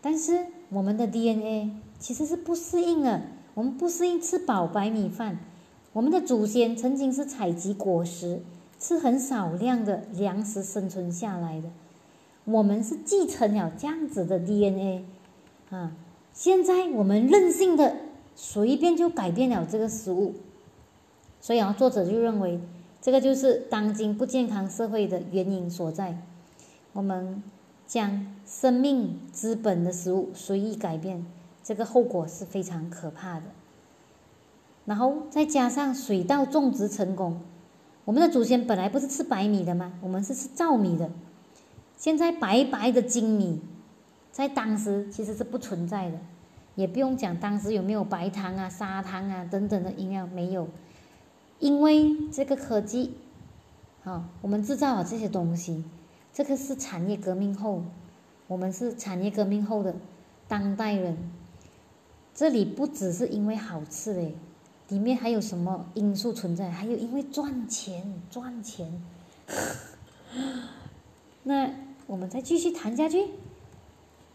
[0.00, 3.22] 但是我们的 DNA 其实是不适应的，
[3.54, 5.38] 我们不适应吃饱白米饭。
[5.92, 8.42] 我们的祖先曾经是采集果实，
[8.78, 11.68] 吃很少量的粮食生存下来的。
[12.44, 15.04] 我们是继承了这样子的 DNA，
[15.70, 15.92] 啊，
[16.32, 17.96] 现在我们任性的
[18.34, 20.34] 随便就改变了这个食物，
[21.40, 22.60] 所以啊，作者就认为
[23.00, 26.18] 这个就是当今不健康社会的原因所在。
[26.92, 27.42] 我们
[27.86, 31.24] 将生命之本的食物随意改变，
[31.62, 33.46] 这个后果是非常可怕的。
[34.84, 37.40] 然后再加上水稻种植成功，
[38.04, 39.92] 我们的祖先本来不是吃白米的吗？
[40.02, 41.08] 我们是吃糙米的。
[42.02, 43.60] 现在白白的精米，
[44.32, 46.18] 在当时其实是不存在的，
[46.74, 50.66] 也不用讲当时有没有白糖啊、砂糖啊等等的营养没有，
[51.60, 53.14] 因为这个科技，
[54.02, 55.84] 啊，我们制造了这些东西，
[56.32, 57.84] 这个是产业革命后，
[58.48, 59.94] 我们是产业革命后的
[60.48, 61.16] 当代人，
[62.34, 64.34] 这里不只是因为好吃嘞。
[64.88, 66.68] 里面还有什么因素存在？
[66.68, 69.00] 还有因为赚钱，赚钱。
[71.44, 71.70] 那
[72.12, 73.24] 我们再继续谈下去。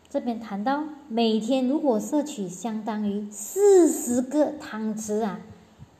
[0.09, 5.39] 这边谈到每天如果摄取相当于四十个汤匙啊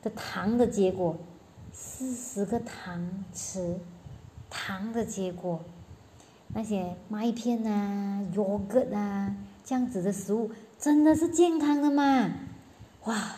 [0.01, 1.15] 的糖的结果，
[1.71, 3.75] 四十个汤匙
[4.49, 5.59] 糖的结果，
[6.55, 12.31] 那些麦片啊、yogurt 啊这样子的食物，真的是健康的吗？
[13.03, 13.35] 哇！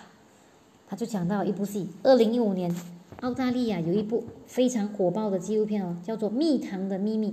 [0.87, 2.73] 他就讲到一部戏，二零一五年
[3.19, 7.31] 澳大利亚有一部非常火爆的纪录片哦，叫做《蜜糖的秘密》。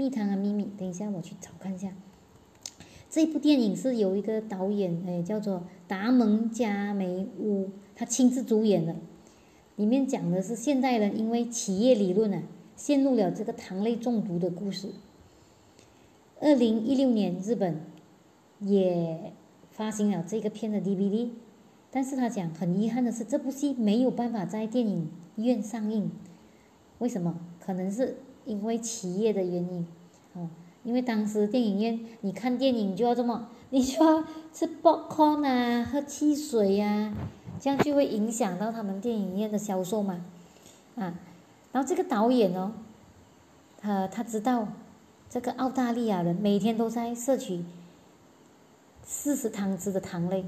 [0.00, 1.92] 蜜糖的秘密，等一下我去找看一下。
[3.10, 8.96] 这部电影是由一个导演，哎，叫做达蒙加梅乌，他亲自主演的。
[9.76, 12.42] 里面讲的是现代人因为企业理论啊，
[12.76, 14.88] 陷入了这个糖类中毒的故事。
[16.40, 17.82] 二零一六年，日本
[18.58, 19.34] 也
[19.70, 21.28] 发行了这个片的 DVD，
[21.90, 26.10] 但是他讲很遗憾的是，这部戏没有办法在电影院上映。
[27.00, 27.38] 为什么？
[27.60, 28.16] 可能是
[28.50, 29.86] 因为企业的原因，
[30.34, 30.48] 哦。
[30.82, 37.12] 因为当时电影院，你看电影就要这么， 你就要吃爆康啊，喝汽水呀，
[37.60, 40.24] 这样就会影响到他们电影院的销售嘛，
[40.96, 41.12] 啊，
[41.70, 42.72] 然后这个导演哦，
[43.78, 44.68] 他他知道
[45.28, 47.62] 这个澳大利亚人每天都在摄取
[49.04, 50.46] 四十汤匙的糖类，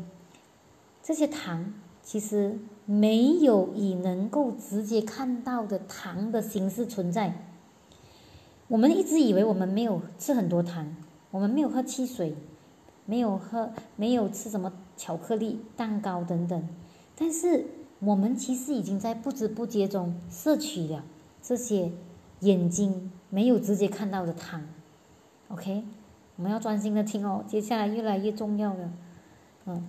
[1.02, 7.51] 这些糖其实没有以能够直接看到的糖的形式存在。
[8.72, 10.96] 我们一直以为我们没有吃很多糖，
[11.30, 12.34] 我们没有喝汽水，
[13.04, 16.68] 没有喝，没有吃什么巧克力、蛋糕等等。
[17.14, 17.66] 但是
[17.98, 21.04] 我们其实已经在不知不觉中摄取了
[21.42, 21.92] 这些
[22.40, 24.64] 眼睛没有直接看到的糖。
[25.48, 25.84] OK，
[26.36, 28.90] 我们要专心的听哦，接下来越来越重要了。
[29.66, 29.86] 嗯，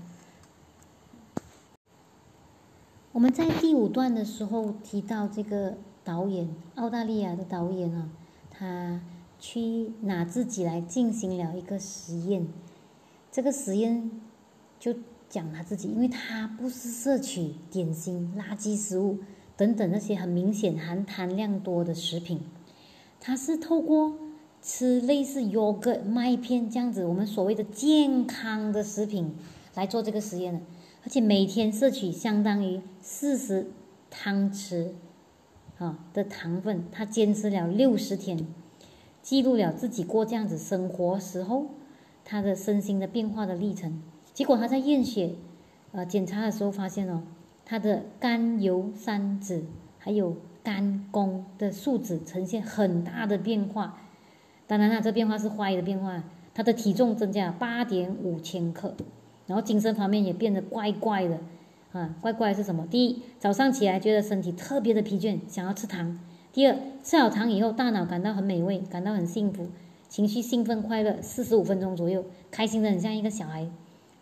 [3.13, 8.09] 我们在第五段的时候提到这个导演，澳大利亚的导演啊。
[8.57, 9.01] 他
[9.39, 12.47] 去拿自己来进行了一个实验，
[13.31, 14.11] 这个实验
[14.79, 14.95] 就
[15.27, 19.17] 讲他自己，因为他不是摄取点心、垃圾食物
[19.57, 22.39] 等等那些很明显含糖量多的食品，
[23.19, 24.17] 他是透过
[24.61, 29.35] 吃类似 yogurt 麦片这样子我们所谓的健康的食品
[29.73, 30.61] 来做这个实验的，
[31.03, 33.67] 而且每天摄取相当于四十
[34.09, 34.91] 汤匙。
[35.77, 38.47] 啊的糖分，他坚持了六十天，
[39.21, 41.67] 记录了自己过这样子生活时候
[42.23, 44.01] 他的身心的变化的历程。
[44.33, 45.35] 结果他在验血，
[45.91, 47.23] 呃检查的时候发现哦，
[47.65, 49.63] 他的甘油三酯
[49.99, 54.01] 还有肝功的数值呈现很大的变化。
[54.65, 56.23] 当然了，这变化是坏的变化。
[56.55, 58.95] 他的体重增加八点五千克，
[59.47, 61.39] 然后精神方面也变得怪怪的。
[61.93, 62.87] 啊，怪怪是什么？
[62.87, 66.17] 第一，早上起来觉得身体特别的疲倦，想要吃糖；
[66.51, 69.69] 第二，吃好糖以后，大脑感到很美味，感到很幸福，
[70.09, 73.67] 情绪兴奋快乐，四十五分钟左右，开心的很像一个小孩；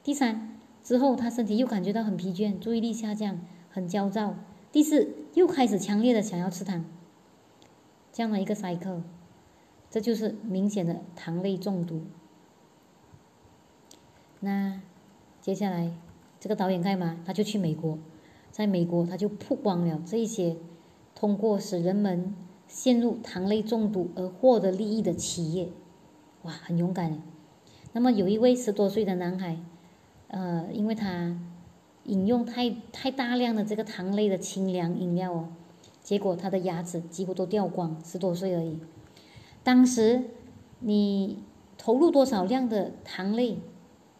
[0.03, 4.33] 第三，之后他身体又感觉到很疲倦，注意力下降，很焦躁；
[4.73, 6.83] 第四，又开始强烈的想要吃糖，
[8.11, 9.03] 这样的一个 cycle，
[9.89, 12.01] 这就是明显的糖类中毒。
[14.41, 14.81] 那
[15.39, 15.93] 接下来。
[16.41, 17.19] 这个导演干嘛？
[17.23, 17.99] 他就去美国，
[18.49, 20.57] 在美国他就曝光了这些
[21.13, 22.33] 通过使人们
[22.67, 25.69] 陷入糖类中毒而获得利益的企业，
[26.41, 27.21] 哇，很勇敢。
[27.93, 29.59] 那么有一位十多岁的男孩，
[30.29, 31.39] 呃，因为他
[32.05, 35.49] 饮用太太大量的这个糖类的清凉饮料哦，
[36.01, 38.79] 结果他的牙齿几乎都掉光，十多岁而已。
[39.63, 40.23] 当时
[40.79, 41.43] 你
[41.77, 43.59] 投入多少量的糖类？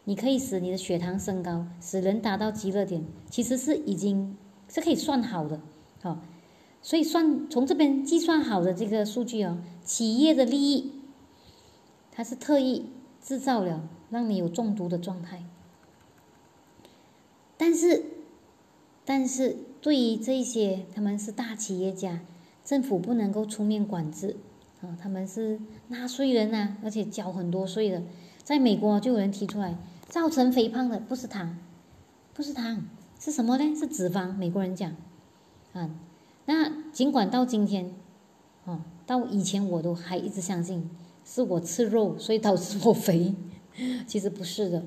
[0.04, 4.36] 你可以使你的血糖升高，使人达到极乐点，其实是已经
[4.68, 5.62] 是可以算好的，
[6.02, 6.20] 好，
[6.82, 10.92] 所以算从这边计算好的这个数据哦，企业的利益，
[12.12, 12.88] 它是特意
[13.22, 15.44] 制造了让你有中毒的状态，
[17.56, 18.04] 但是，
[19.06, 22.22] 但是对于这些他们是大企业家，
[22.66, 24.36] 政府不能够出面管制，
[24.82, 25.60] 啊，他们是
[25.90, 28.02] 纳税人呐，而且交很多税的，
[28.44, 29.78] 在美国就有人提出来。
[30.12, 31.58] 造成肥胖的不是糖，
[32.34, 32.84] 不是糖，
[33.18, 33.74] 是什么呢？
[33.74, 34.34] 是脂肪。
[34.36, 34.94] 美国人讲，
[35.72, 35.90] 啊，
[36.46, 37.94] 那尽管到今天，
[38.66, 40.90] 哦，到以前我都还一直相信
[41.24, 43.34] 是我吃肉所以导致我肥，
[44.06, 44.84] 其实不是的。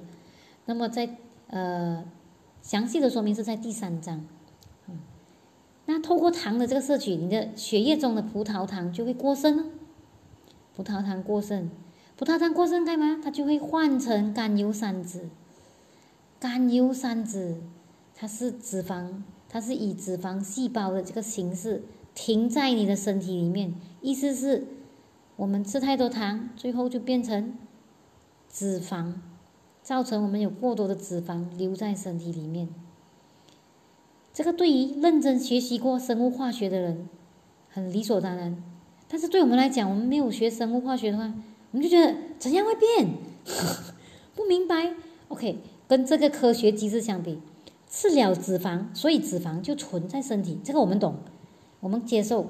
[0.66, 1.16] 那么在
[1.49, 2.05] 呃
[2.61, 4.27] 详细的说明是在第三章，
[4.89, 4.99] 嗯，
[5.87, 9.64] 那透过糖的这个摄取，你的血液中的葡萄糖就会过剩了，
[10.77, 11.70] 葡萄糖过剩。
[12.17, 13.21] 葡萄糖过剩干嘛？
[13.23, 15.29] 它就会换成甘油三酯。
[16.39, 17.57] 甘油三酯，
[18.15, 21.83] 它是脂肪，它是以脂肪细胞的这个形式
[22.15, 23.75] 停在你的身体里面。
[24.01, 24.65] 意思是，
[25.37, 27.55] 我们吃太多糖，最后就变成
[28.49, 29.15] 脂肪，
[29.83, 32.69] 造成我们有过多的脂肪留在身体里面。
[34.33, 37.09] 这个对于认真学习过生物化学的人，
[37.71, 38.62] 很理所当然。
[39.09, 41.33] 但是对我们来讲，我们没有学生物化学的话，
[41.75, 43.14] 我们就觉得怎样会变？
[44.37, 44.95] 不明白。
[45.27, 45.59] OK，
[45.89, 47.41] 跟这个科学机制相比，
[47.91, 51.16] 吃了脂肪，所以脂肪就存在身体，这个我们懂，
[51.81, 52.47] 我们接受。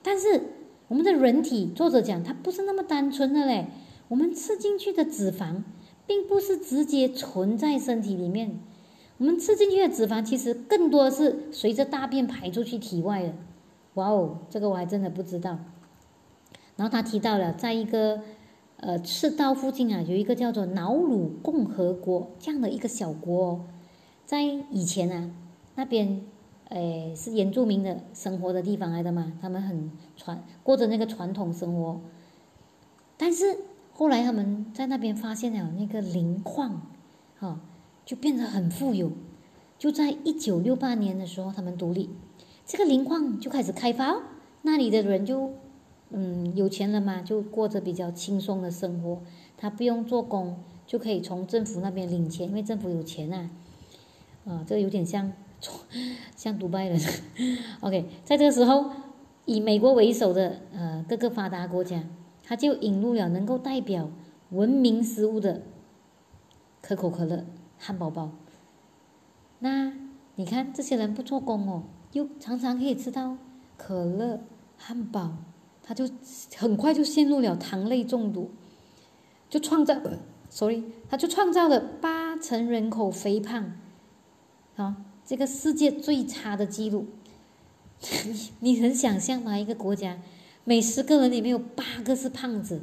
[0.00, 0.40] 但是
[0.86, 3.66] 我们的人体，作者讲它不是那么单纯的嘞。
[4.06, 5.64] 我们吃进去的脂肪，
[6.06, 8.60] 并不是直接存在身体里面，
[9.16, 13.34] 我们吃进去的脂肪其实更多是随着大便排出去体外的。
[13.94, 15.58] 哇哦，这个我还真的不知道。
[16.76, 18.20] 然后他提到了，在一个
[18.80, 23.60] 呃赤道附近啊，有一个叫做瑙鲁共和国这样的一个小国，哦，
[24.24, 25.30] 在以前啊，
[25.74, 26.22] 那边
[26.68, 32.00] 诶是原住民的生活的地方来的嘛，他们很传过着那个传统生活。
[33.16, 33.58] 但是
[33.92, 36.82] 后来他们在那边发现了那个磷矿，
[37.40, 37.60] 哈，
[38.06, 39.10] 就变得很富有。
[39.76, 42.10] 就在一九六八年的时候，他们独立，
[42.64, 44.22] 这个磷矿就开始开发，
[44.62, 45.52] 那里的人就。
[46.10, 49.20] 嗯，有钱了嘛，就过着比较轻松的生活。
[49.56, 50.56] 他不用做工，
[50.86, 53.50] 就可以从政府那边领钱，因为政府有钱啊。
[54.46, 55.32] 啊，这有点像
[56.34, 56.98] 像独拜人。
[57.80, 58.90] OK，在这个时候，
[59.44, 62.04] 以美国为首的呃各个发达国家，
[62.42, 64.08] 他就引入了能够代表
[64.50, 65.62] 文明食物的
[66.80, 67.44] 可口可乐、
[67.76, 68.30] 汉堡包。
[69.58, 69.92] 那
[70.36, 71.82] 你看，这些人不做工哦，
[72.12, 73.36] 又常常可以吃到
[73.76, 74.40] 可乐、
[74.78, 75.32] 汉堡。
[75.88, 76.06] 他就
[76.58, 78.50] 很快就陷入了糖类中毒，
[79.48, 79.98] 就创造
[80.50, 83.72] ，sorry，他就创造了八成人口肥胖，
[84.76, 87.06] 啊，这个世界最差的记录。
[88.26, 89.56] 你 你能想象吗？
[89.56, 90.18] 一个国家
[90.64, 92.82] 每十个人里面有八个是胖子。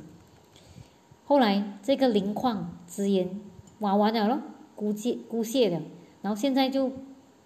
[1.26, 3.40] 后来这个磷矿资源
[3.82, 4.42] 挖完了咯，
[4.76, 5.80] 枯竭枯竭了，
[6.24, 6.92] 然后现在就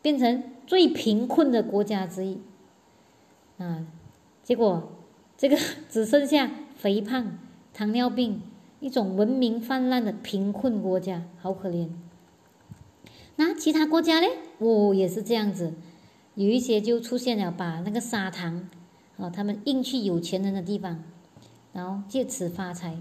[0.01, 2.39] 变成最贫困的国家之一，
[3.57, 3.85] 啊，
[4.41, 4.93] 结果。
[5.39, 5.57] 这个
[5.89, 7.39] 只剩下肥胖、
[7.73, 8.41] 糖尿病
[8.81, 11.87] 一种文明泛滥的贫困国家，好可怜。
[13.37, 14.27] 那其他国家呢？
[14.57, 15.73] 哦，也是这样子，
[16.35, 18.67] 有一些就出现了把那个砂糖，
[19.17, 21.01] 啊，他们运去有钱人的地方，
[21.71, 22.97] 然后借此发财。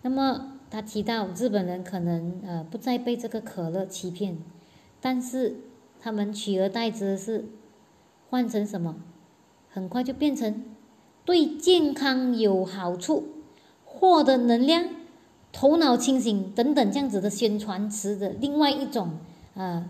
[0.00, 4.38] 那么他提到日本人可能呃不再被这个可乐欺骗，
[4.98, 5.56] 但是
[6.00, 7.44] 他们取而代之的是
[8.30, 8.96] 换成什么？
[9.68, 10.64] 很快就变成。
[11.24, 13.28] 对健康有好处，
[13.84, 14.86] 获得能量，
[15.52, 19.18] 头脑清醒等等这样子的宣传词的另外一种
[19.54, 19.88] 呃，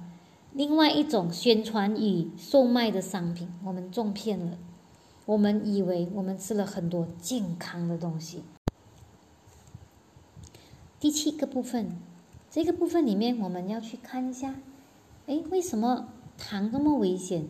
[0.53, 4.59] 另外一种宣传与售卖的商品，我们中骗了。
[5.25, 8.43] 我们以为我们吃了很多健康的东西。
[11.01, 11.97] 第七个部分，
[12.51, 14.57] 这个部分里面我们要去看一下，
[15.27, 17.49] 哎，为什么糖那么危险？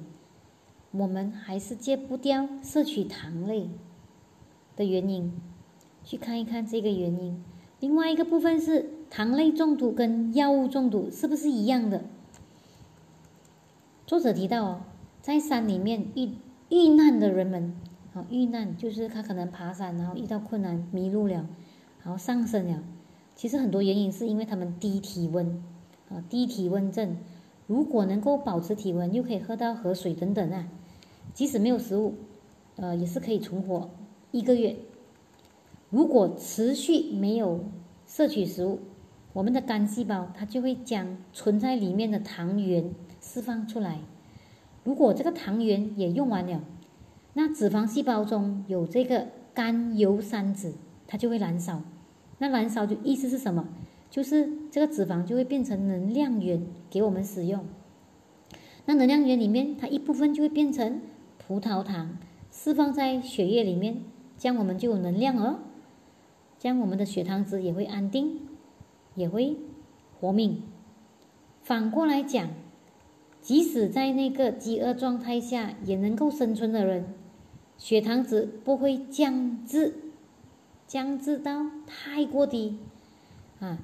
[0.92, 3.70] 我们还是戒不掉摄取糖类
[4.76, 5.32] 的原因，
[6.04, 7.42] 去看一看这个原因。
[7.80, 12.04] 另外一个部分是糖类中毒跟药物中毒是不是一样的？
[14.06, 14.80] 作者提到哦，
[15.22, 16.32] 在山里面遇
[16.68, 17.74] 遇难的人们，
[18.12, 21.46] 啊，遇难就是他可能爬山，然后遇到困难迷路了，
[22.04, 22.82] 然后上升了。
[23.34, 25.62] 其实很多原因是因为他们低体温，
[26.10, 27.16] 啊，低体温症。
[27.66, 30.68] 如果能够保持体温，又可以喝到河水等等啊。
[31.34, 32.14] 即使没有食物，
[32.76, 33.90] 呃，也是可以存活
[34.30, 34.76] 一个月。
[35.88, 37.64] 如果持续没有
[38.06, 38.80] 摄取食物，
[39.32, 44.00] 我们的肝细胞它就会将存在里面的糖原释放出来。
[44.84, 46.62] 如果这个糖原也用完了，
[47.34, 50.72] 那脂肪细胞中有这个甘油三酯，
[51.06, 51.82] 它就会燃烧。
[52.38, 53.68] 那燃烧就意思是什么？
[54.10, 57.64] 就是这个脂肪就会变成能量源给我们使用。
[58.84, 61.00] 那能量源里面，它一部分就会变成。
[61.46, 62.16] 葡萄糖
[62.50, 64.02] 释放在血液里面，
[64.38, 65.58] 这样我们就有能量哦。
[66.58, 68.40] 这样我们的血糖值也会安定，
[69.14, 69.56] 也会
[70.20, 70.62] 活命。
[71.62, 72.48] 反过来讲，
[73.40, 77.14] 即使在那个饥饿状态下也能够生存的人，
[77.76, 79.94] 血糖值不会降至
[80.86, 82.78] 降至到太过低
[83.58, 83.78] 啊。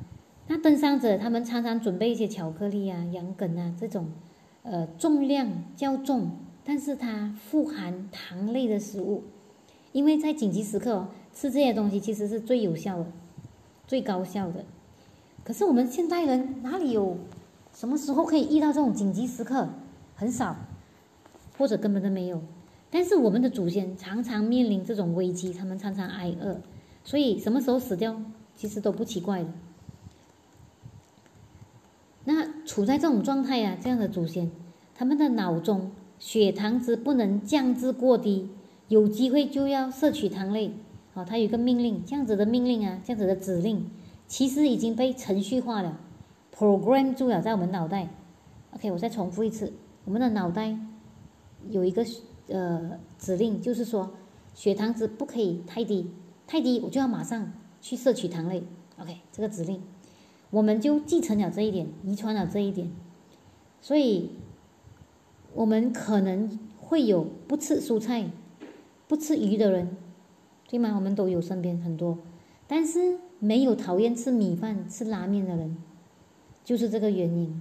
[0.47, 4.07] 那登山者他们常常准备一些巧克力啊、羊羹啊这种，
[4.63, 6.31] 呃，重量较重。
[6.69, 9.23] 但是它富含糖类的食物，
[9.93, 13.07] 因为在紧急时刻吃这些东西其实是最有效的、
[13.87, 14.67] 最高效的。
[15.43, 17.17] 可是我们现代人哪里有
[17.73, 19.67] 什么时候可以遇到这种紧急时刻？
[20.15, 20.57] 很少，
[21.57, 22.43] 或者根本都没有。
[22.91, 26.61] 但是我们的祖先常常面临这种危机，他们常常挨饿，
[27.03, 28.21] 所以什么时候死掉
[28.55, 29.49] 其实都不奇怪的。
[32.25, 34.51] 那处在这种状态啊，这样的祖先，
[34.95, 38.49] 他们的脑中血糖值不能降至过低，
[38.89, 40.73] 有机会就要摄取糖类。
[41.13, 43.91] 好，它有一个命令，这样子的命令啊，这样子的指令，
[44.27, 46.01] 其实已经被程序化了
[46.57, 48.09] ，program 住了在我们脑袋。
[48.73, 49.73] OK，我再重复一次，
[50.05, 50.79] 我们的脑袋
[51.71, 52.05] 有一个
[52.49, 54.11] 呃指令，就是说
[54.55, 56.11] 血糖值不可以太低，
[56.47, 58.63] 太低我就要马上去摄取糖类。
[58.99, 59.81] OK，这个指令。
[60.51, 62.91] 我们就继承了这一点，遗传了这一点，
[63.83, 64.31] 所以，
[65.55, 68.31] 我们可能会有不吃蔬菜、
[69.07, 69.97] 不吃鱼的人，
[70.69, 70.93] 对吗？
[70.95, 72.19] 我们都有身边很多，
[72.67, 75.77] 但是没有讨厌吃米饭、吃拉面的人，
[76.65, 77.61] 就是这个原因，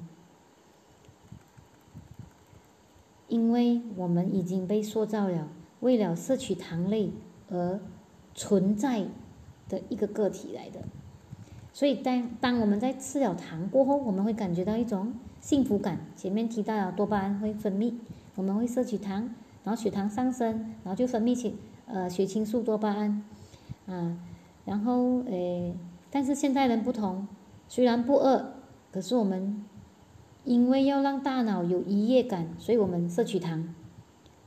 [3.27, 5.47] 因为我们已经被塑造了，
[5.79, 7.11] 为了摄取糖类
[7.49, 7.79] 而
[8.35, 9.05] 存在
[9.69, 10.81] 的一个个体来的。
[11.73, 15.99] 所以，当当我们在吃了糖过后，我们会感觉到一种幸福感。
[16.15, 17.93] 前面提到了多巴胺会分泌，
[18.35, 19.29] 我们会摄取糖，
[19.63, 23.23] 然后血糖上升，然后就分泌起呃血清素、多巴胺，
[23.85, 24.17] 啊，
[24.65, 25.75] 然后诶，
[26.11, 27.27] 但是现代人不同，
[27.67, 28.53] 虽然不饿，
[28.91, 29.63] 可是我们
[30.43, 33.73] 因为要让大脑有愉悦感，所以我们摄取糖，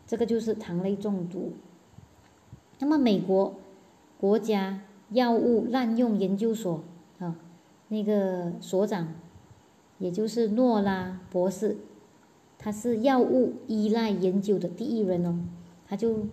[0.07, 1.53] 这个就是糖类中毒。
[2.79, 3.55] 那么，美国
[4.19, 4.81] 国家
[5.11, 6.83] 药物滥用研究所。
[7.19, 7.37] 啊，
[7.89, 9.09] 那个所长，
[10.01, 11.77] 也就是诺拉博士，
[12.59, 15.39] 他是药物依赖研究的第一人哦，
[15.87, 16.27] 他就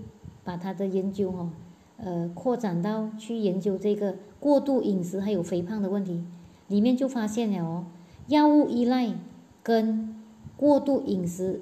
[0.43, 1.51] 把他的研究哦，
[1.97, 6.24] 呃，扩展到去研究这个过度饮食还有肥胖的问题，
[6.70, 7.86] 里面就发现了哦，
[8.28, 9.13] 药物依赖
[9.61, 10.15] 跟
[10.55, 11.61] 过度饮食，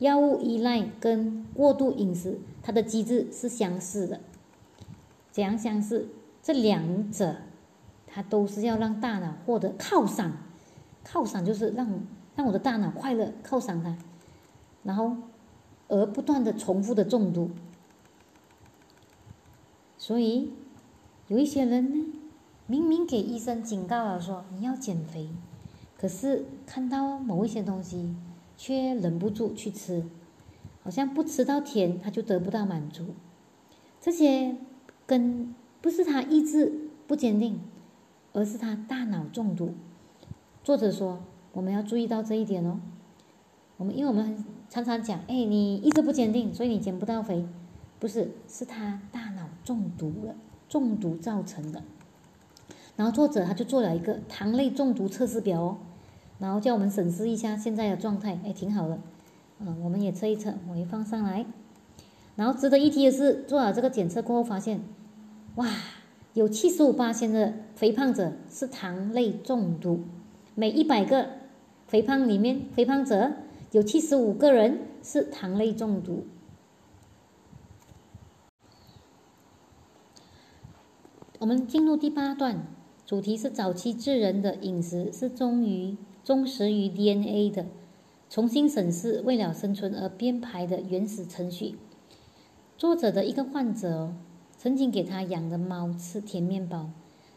[0.00, 4.20] 药物依赖跟过度饮食，它的机制是相似的，
[5.30, 6.08] 怎样相似？
[6.42, 7.36] 这两者。
[8.10, 10.32] 它都是要让大脑获得犒赏，
[11.10, 11.88] 犒赏就是让
[12.36, 13.96] 让我的大脑快乐，犒赏它，
[14.82, 15.16] 然后
[15.88, 17.50] 而不断的重复的中毒。
[19.96, 20.52] 所以
[21.28, 22.06] 有一些人呢，
[22.66, 25.28] 明明给医生警告了说你要减肥，
[25.98, 28.14] 可是看到某一些东西
[28.56, 30.04] 却忍不住去吃，
[30.82, 33.14] 好像不吃到甜他就得不到满足。
[34.00, 34.56] 这些
[35.06, 37.60] 跟不是他意志不坚定。
[38.34, 39.74] 而是他大脑中毒。
[40.68, 41.18] 作者说，
[41.54, 42.78] 我们要注意到这一点哦。
[43.78, 47.46] 我们因为我们常常讲，哎，你意志不坚定，所以你减不到肥，
[47.98, 50.34] 不是，是他大脑中毒了，
[50.68, 51.82] 中毒造成的。
[52.96, 55.78] 然后作者他就做了一个糖类中毒测试表哦，
[56.38, 58.98] 然后叫我们审视一下现在的状态，哎，挺好的，
[59.60, 61.46] 嗯，我们也测一测，我也放上来。
[62.36, 64.82] 然后值得一提的是，做了这个检测过后发现，
[65.54, 65.66] 哇！
[66.34, 70.04] 有七十五八千的肥胖者是糖类中毒，
[70.58, 71.28] 每一百个
[71.86, 73.30] 肥胖里面，肥胖者
[73.70, 76.26] 有七十五个人是糖类中毒。
[81.38, 82.66] 我们进入第八段，
[83.06, 87.66] 主题是早期智人的饮食是忠于忠实于 DNA 的，
[88.28, 91.76] 重新审视为了生存而编排的原始程序。
[92.76, 94.12] 作者的一个患者。
[94.60, 96.90] 曾经给他养的猫吃甜面包，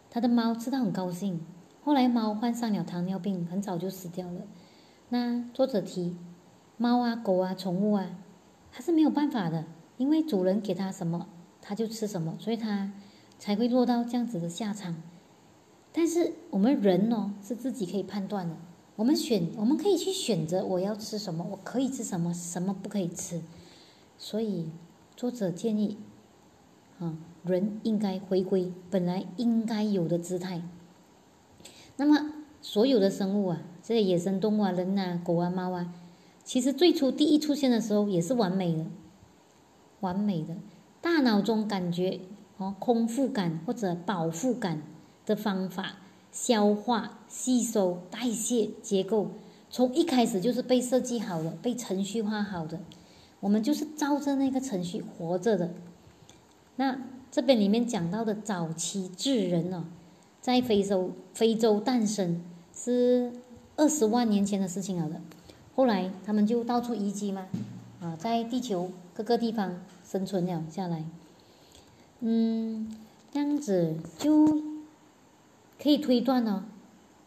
[0.09, 1.39] 他的猫吃到很高兴。
[1.83, 4.41] 后来猫患上了糖尿病，很早就死掉了。
[5.09, 6.15] 那作者提，
[6.77, 8.17] 猫啊、狗啊、宠物啊，
[8.71, 9.65] 它是没有办法的，
[9.97, 11.27] 因为主人给它什么，
[11.61, 12.93] 它就吃什么，所以它
[13.39, 15.01] 才会落到这样子的下场。
[15.91, 18.55] 但是我们人哦，是自己可以判断的，
[18.95, 23.41] 我们选，我们可以去选择我要吃什么，我可以吃什么，什么不可以吃。
[24.17, 24.69] 所以
[25.15, 25.97] 作者建议。
[26.99, 30.61] 啊，人应该回归本来应该有的姿态。
[32.01, 32.31] 那么，
[32.63, 35.93] 所有的生物啊，这些野生动物啊，人啊，狗啊，猫啊，
[36.43, 38.87] 其实最初第一出现的时候也是完美的，
[39.99, 40.55] 完美的。
[40.99, 42.19] 大脑中感觉
[42.57, 44.81] 哦，空腹感或者饱腹感
[45.27, 45.97] 的方法，
[46.31, 49.29] 消化、吸收、代谢结构，
[49.69, 52.79] 从一开始就是被设计好的，被程序化好的。
[53.41, 55.75] 我们就是照着那个程序活着的。
[56.77, 56.99] 那
[57.29, 59.83] 这边里面讲到的早期智人哦，
[60.41, 62.41] 在非洲非洲诞生
[62.73, 63.31] 是
[63.75, 65.21] 二十万年前的事情了的，
[65.75, 67.47] 后来他们就到处移居嘛，
[68.01, 71.05] 啊，在地球各个地方生存了下来，
[72.19, 72.91] 嗯，
[73.31, 74.45] 这样子就
[75.81, 76.65] 可以推断呢，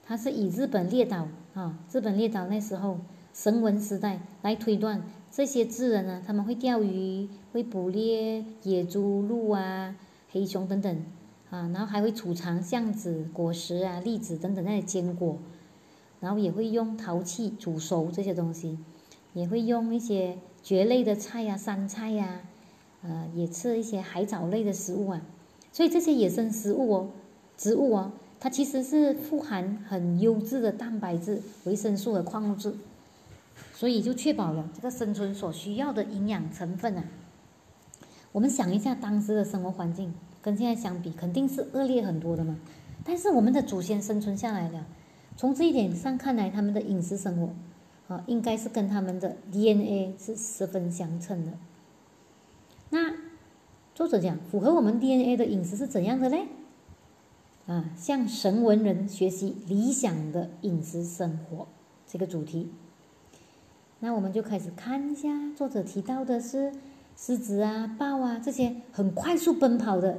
[0.04, 2.98] 它是以日本列岛啊，日本列岛那时候
[3.32, 5.02] 神文时代来推断。
[5.30, 9.96] 这些智人呢，他们会钓鱼，会捕猎野猪、鹿啊、
[10.30, 11.02] 黑熊等等，
[11.54, 15.38] 啊，然后还会储藏橡子、果实啊、栗子等等那些坚果，
[16.18, 18.76] 然后也会用陶器煮熟这些东西，
[19.34, 22.40] 也会用一些蕨类的菜呀、山菜呀，
[23.02, 25.22] 呃，也吃一些海藻类的食物啊。
[25.70, 27.10] 所以这些野生食物哦，
[27.56, 32.74] 植物哦，它其实是富含很优质的蛋白质、维生素和矿物质，
[33.72, 37.04] 所以就确保了这个生存所需要的营养成分啊。
[38.32, 40.12] 我们想一下当时的生活环境，
[40.44, 42.58] 跟现在相比，肯定是恶劣很多的嘛。
[43.02, 44.86] 但是我们的祖先生存下来了。
[45.38, 51.52] 从这一点上看来，他们的饮食生活，啊，应该是跟他们的 DNA 是十分相称的。
[52.90, 53.14] 那
[53.94, 56.42] 作者讲，符合我们 DNA 的饮食是怎样的嘞？
[57.66, 61.66] 啊，向神文人学习理想的饮食生活
[62.06, 62.70] 这个主题。
[64.00, 66.72] 那我们就开始看一下，作者提到的是
[67.16, 70.18] 狮子啊、豹啊这些很快速奔跑的、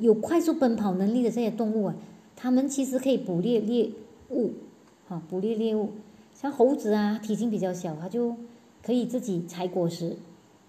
[0.00, 1.94] 有快速奔跑能力的这些动物啊，
[2.34, 3.90] 它们其实可以捕猎猎。
[4.28, 4.50] 物，
[5.08, 5.90] 啊，捕猎猎物，
[6.34, 8.34] 像猴子啊，体型比较小，它就
[8.82, 10.16] 可以自己采果实，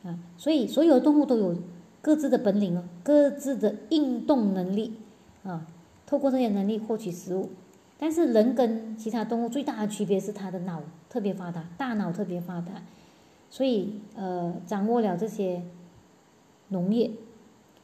[0.03, 1.55] 啊，所以所有的动物都有
[2.03, 4.93] 各自的本领哦，各自的运动能力，
[5.43, 5.65] 啊，
[6.05, 7.49] 透过这些能力获取食物。
[7.97, 12.83] 但是人跟其他动物最大的区别是它的脑特别发达，大脑特别发达，
[13.49, 15.63] 所以呃，掌握了这些
[16.67, 17.09] 农业。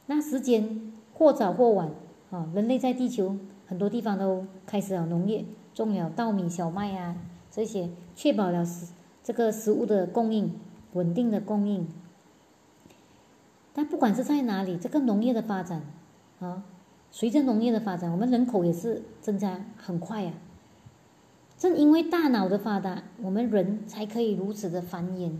[0.06, 1.90] 那时间或早或晚，
[2.30, 5.44] 啊，人类在地球很多地方都开始了农业。
[5.72, 7.16] 种了稻米、小麦啊，
[7.50, 8.92] 这些确保了食
[9.24, 10.54] 这个食物的供应
[10.92, 11.88] 稳定的供应。
[13.72, 15.82] 但不管是在哪里，这个农业的发展
[16.38, 16.62] 啊，
[17.10, 20.32] 随着农业的发展，我们人口也是增加很快呀。
[21.58, 25.32] 正因为大脑的发达，我们人才可以如此的繁衍。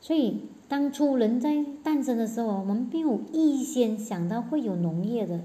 [0.00, 5.40] 所以当初人在诞生的时候，我们并没有预先想到会有农业的，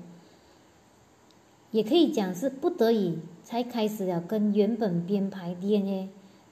[1.72, 3.20] 也可以讲是不得已。
[3.44, 6.10] 才开始了跟原本编排 DNA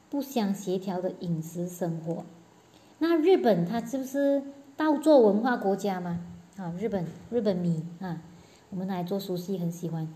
[0.10, 2.26] 不相协调的饮食生活。
[2.98, 4.42] 那日本它是不是
[4.76, 6.20] 稻作文化国家嘛？
[6.58, 8.22] 啊，日本日本米啊，
[8.72, 10.12] 我们来做熟悉很喜欢。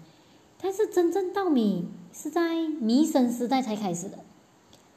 [0.60, 4.18] 但是真正稻米是在弥生时代才开始的。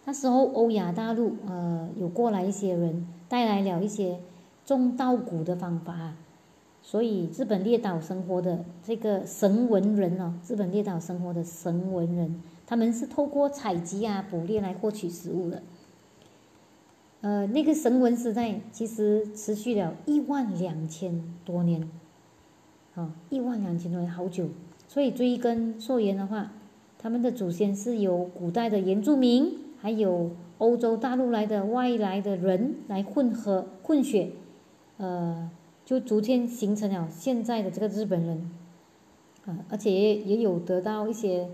[0.07, 4.20] 那时候欧亚大陆呃有过来一些人，带来了一些
[4.64, 6.14] 种稻谷的方法。
[6.83, 15.62] 所以，日本列岛生活的这个神文人哦，日本列岛生活的神文人，他们是透过采集啊、捕猎来获取食物的。
[17.22, 21.91] 呃，那个神文时代其实持续了一万两千多年，
[22.95, 24.49] 啊，一万两千多年，好久。
[24.87, 26.53] 所以追根溯源的话，
[27.01, 34.31] 他们的祖先是由古代的原住民，还有欧洲大陆来的外来的人来混合混血，
[34.99, 35.51] 呃。
[35.87, 38.51] 就逐渐形成了现在的这个日本人，
[39.45, 41.49] 啊，而且也也有得到一些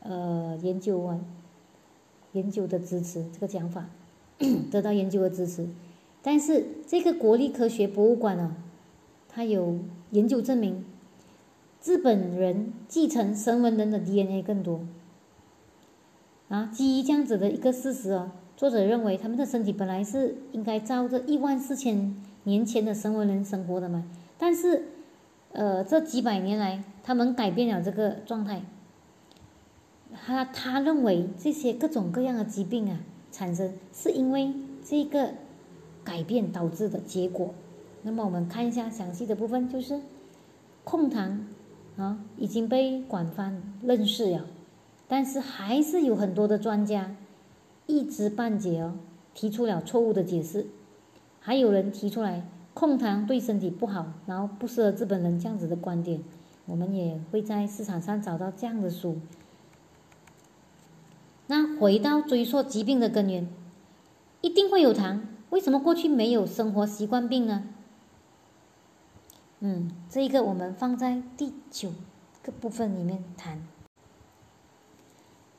[0.00, 1.20] 呃研究啊
[2.32, 3.90] 研究的支持，这个讲法
[4.72, 5.68] 得到研究的支持。
[6.22, 8.56] 但是这个国立科学博物馆呢，
[9.28, 9.78] 它有
[10.12, 10.82] 研究证明，
[11.84, 14.80] 日本人继承神文人的 DNA 更多。
[16.48, 22.14] 啊，基于这样子的一个事实哦，作者认为他们的身体本来是应该照着一万四千。
[22.46, 24.04] 年前的神文人生活的嘛，
[24.36, 24.84] 但是，
[25.52, 28.60] 呃，这几百年来，他们改变了这个状态。
[30.12, 32.98] 他他认为这些各种各样的疾病啊
[33.32, 34.52] 产生，是因为
[34.84, 35.30] 这个
[36.04, 37.54] 改变导致的结果。
[38.02, 39.98] 那么我们看一下详细的部分，就是
[40.84, 41.46] 控糖
[41.96, 44.44] 啊已经被广泛认识了，
[45.08, 47.16] 但是还是有很多的专家
[47.86, 48.94] 一知半解哦，
[49.34, 50.66] 提出了错误的解释。
[51.40, 56.22] 还有人提出来控糖对身体不好，然后不适合日本人这样子的观点，
[56.66, 59.18] 我们也会在市场上找到这样的书。
[61.46, 63.46] 那回到追溯疾病的根源，
[64.40, 67.64] 一定会有糖，为什么过去没有生活习惯病呢？
[69.60, 71.92] 嗯，这一个我们放在第九
[72.42, 73.66] 个部分里面谈。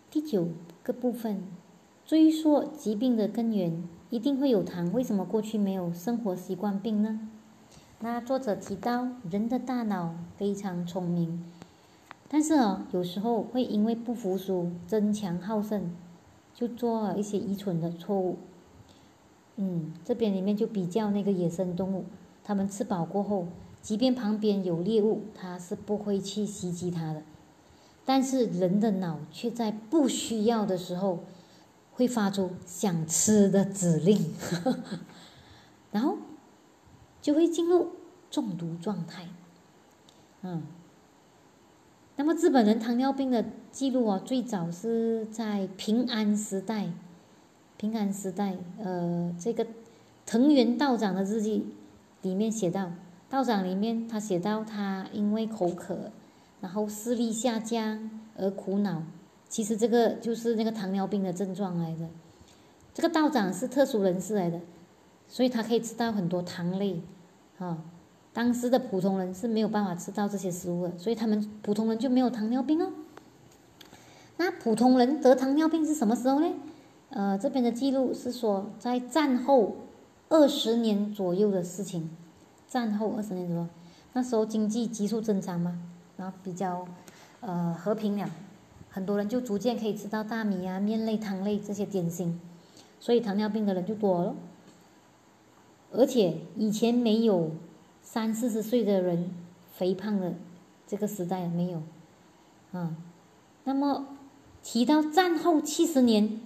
[0.10, 0.48] 第九
[0.82, 1.44] 个部分，
[2.06, 3.84] 追溯疾病的根源。
[4.12, 7.28] 一定会有糖，为什么过去没有生活习惯病呢？
[8.00, 11.44] 那作者提到，人的大脑非常聪明，
[12.30, 15.92] 但是哦，有时候会因为不服输、争强好胜，
[16.54, 18.38] 就做了一些愚蠢的错误。
[19.56, 22.06] 嗯，这边里面就比较那个野生动物，
[22.44, 23.48] 它们吃饱过后，
[23.82, 27.24] 即便旁边有猎物，它是不会去袭击它的。
[28.06, 31.22] 但是人的脑却在不需要的时候。
[31.96, 34.34] 会发出想吃的指令，
[35.92, 36.18] 然后
[37.22, 37.92] 就会进入
[38.30, 39.28] 中毒状态。
[40.42, 40.64] 嗯，
[42.18, 46.92] 那么日本人糖尿病的记录啊，最早是在平安时代，
[47.78, 49.66] 平安时代，呃，这个
[50.26, 51.66] 藤原道长的日记
[52.22, 52.92] 里面写到，
[53.30, 56.12] 道长里面他写到他因为口渴，
[56.62, 59.02] 然后视力下降而苦恼，
[59.48, 62.08] 其实这个就是那个糖尿病的症状来的。
[62.94, 64.60] 这个道长是特殊人士来的，
[65.28, 67.02] 所以他可以吃到很多糖类，
[67.58, 67.78] 啊。
[68.34, 72.92] 当时的普通人是没有办法吃到这些食物的，所以他们普通人就没有糖尿病哦。
[74.38, 76.54] 那普通人得糖尿病是什么时候呢？
[77.12, 79.78] 呃，这边的记录是说在战后
[80.28, 82.10] 二十年左右的事情。
[82.68, 83.68] 战后二十年左右，
[84.12, 85.80] 那时候经济急速增长嘛，
[86.18, 86.86] 然后比较
[87.40, 88.30] 呃和平了，
[88.96, 92.40] 很多人就逐渐可以吃到大米啊、面类、汤类这些点心，
[93.02, 94.36] 所以糖尿病的人就多了。
[95.92, 97.52] 而且以前没有。
[98.08, 99.32] 三四十岁的人
[99.74, 100.36] 肥胖的
[100.86, 101.82] 这个时代没有，
[102.72, 102.96] 啊，
[103.64, 104.06] 那么
[104.62, 106.40] 提到战后七十年，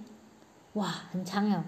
[0.72, 1.66] 哇，很长呀。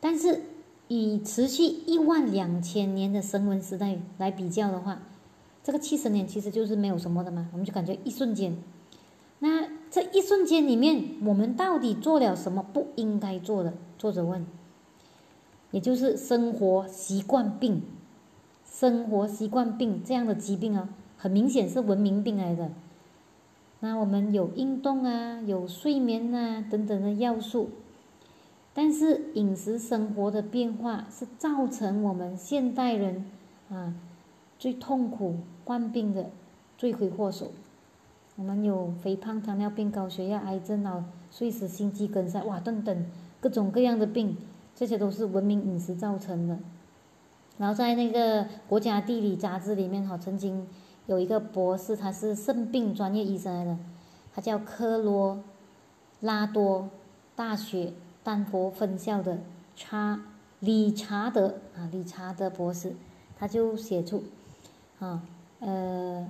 [0.00, 0.42] 但是
[0.88, 5.00] 以持续一万两千年的升温时代来比较的话，
[5.68, 8.56] 这个七十年其实就是没有什么的嘛，我们就感觉一瞬间。
[9.40, 13.74] 那这一瞬间里面，我们到底做了什么不应该做的？
[13.98, 14.46] 作者问。
[15.70, 17.82] 也就是生活习惯病，
[18.64, 20.88] 生活习惯病这样的疾病啊，
[21.18, 22.70] 很明显是文明病来的。
[23.80, 27.68] 那我们有运动啊，有睡眠啊等等的要素，
[28.72, 33.26] 但是饮食生活的变化是造成我们现代人
[33.68, 33.92] 啊
[34.58, 35.36] 最痛苦
[35.68, 36.30] 患病的
[36.78, 37.52] 罪魁祸首。
[38.36, 43.06] 我们有肥胖、糖尿病、高血压、癌症、脑碎死、心肌梗塞，哇，等等
[43.38, 44.34] 各种各样的病。
[44.74, 46.58] 这些都是文明饮食造成的。
[47.58, 50.66] 然后在那个《国家地理》杂志里面，哈，曾经
[51.04, 53.76] 有一个博士，他是肾病专业医生来的，
[54.32, 55.42] 他叫科罗
[56.20, 56.88] 拉多
[57.36, 57.92] 大学
[58.24, 59.40] 丹佛分校的
[59.76, 60.22] 查
[60.60, 62.94] 理查德啊，理查德博士，
[63.36, 64.22] 他就写出
[65.00, 65.22] 啊，
[65.60, 66.28] 呃，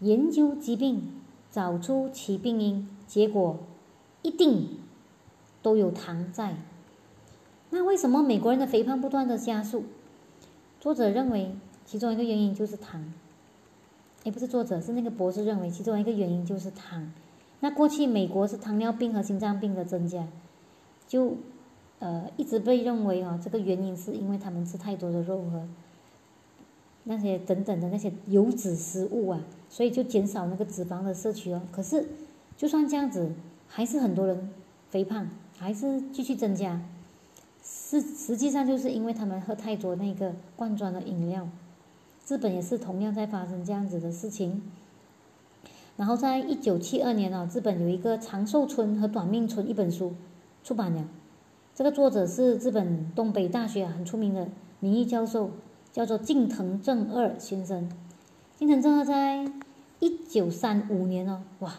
[0.00, 1.02] 研究疾病，
[1.50, 3.58] 找出其病因，结果
[4.22, 4.68] 一定
[5.62, 6.56] 都有糖在。
[7.70, 9.84] 那为什么美国人的肥胖不断的加速？
[10.80, 11.54] 作者认为
[11.84, 13.12] 其中一个原因就是糖。
[14.24, 17.10] 也不是作者，是那个博士认为其中一个原因就是糖。
[17.60, 20.26] 那过去美国是糖尿病和心脏病的增加，
[21.06, 21.36] 就
[22.00, 25.66] 呃一直被认为啊这个原因是因为他们吃太多的肉和
[27.08, 29.40] 那些等等的那些油脂食物啊，
[29.70, 31.62] 所以就减少那个脂肪的摄取哦。
[31.72, 32.06] 可是
[32.54, 33.32] 就算这样子，
[33.66, 34.50] 还是很多人
[34.90, 36.82] 肥胖，还是继续增加。
[37.64, 41.48] 是，实际上就是因为他们喝太多那个罐装的饮料。
[42.26, 44.62] 日本也是同样在发生这样子的事情。
[45.96, 50.12] 然后在一九七二年啊，日本有一个《长寿村和短命村》一本书
[50.62, 51.08] 出版了。
[51.74, 54.48] 这个作者是日本东北大学很出名的
[54.80, 55.50] 名誉教授，
[55.98, 57.90] 叫做近藤正二先生。
[58.56, 59.50] 近藤正二在
[59.98, 61.74] 一九三五年哦，哇，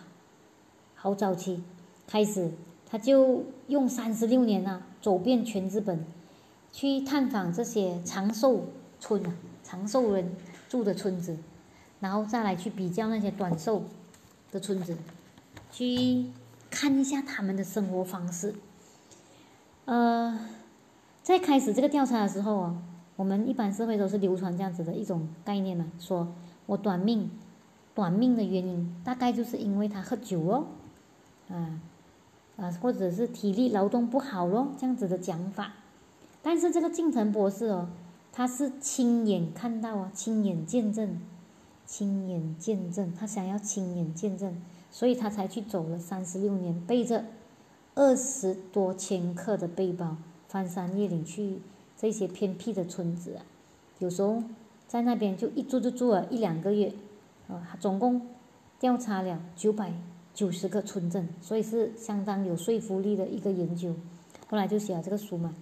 [0.93, 1.63] 好早期
[2.05, 2.51] 开始。
[2.85, 6.03] 他就用三十六年啊，走遍全日本，
[6.69, 8.65] 去探访这些长寿
[8.99, 10.35] 村啊，长寿人
[10.67, 11.37] 住的村子，
[12.01, 13.83] 然后再来去比较那些短寿
[14.51, 14.97] 的村子，
[15.71, 16.25] 去
[16.69, 18.53] 看一下他们的生活方式。
[19.85, 20.37] 呃，
[21.23, 22.75] 在开始这个调查的时候啊，
[23.19, 26.25] 我们一般社会都是流传这样子的一种概念嘛，说
[26.67, 27.29] 我短命，
[27.93, 30.67] 短命的原因大概就是因为他喝酒哦，
[31.49, 31.81] 啊。
[32.55, 35.73] 啊，或者是体力劳动不好咯，这样子的讲法。
[36.41, 37.89] 但是这个近藤博士哦，
[38.31, 41.21] 他是亲眼看到啊，亲眼见证，
[41.85, 44.61] 亲眼见证，他想要亲眼见证，
[44.91, 47.25] 所以他才去走了三十六年，背着
[47.95, 50.15] 二十多千克的背包，
[50.47, 51.59] 翻山越岭去
[51.99, 53.45] 这些偏僻的村子啊。
[53.99, 54.41] 有时候
[54.87, 56.93] 在那边就一住就住了一两个月，
[57.47, 58.25] 啊，总共
[58.79, 59.93] 调查了九百。
[60.31, 63.93] 九十个村镇，所以是相当有说服力的一个研究。
[64.47, 65.53] 后来就写了这个书嘛。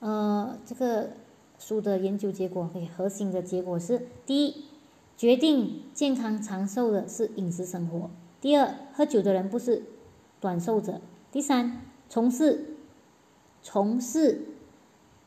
[0.00, 1.10] 呃，这个
[1.58, 4.64] 书的研究结果，核心的结果是：第一，
[5.16, 8.10] 决定健康长寿的是饮食生活；
[8.42, 9.84] 第二，喝酒的人不是
[10.38, 11.00] 短寿者；
[11.32, 11.80] 第三，
[12.10, 12.76] 从事
[13.62, 14.44] 从事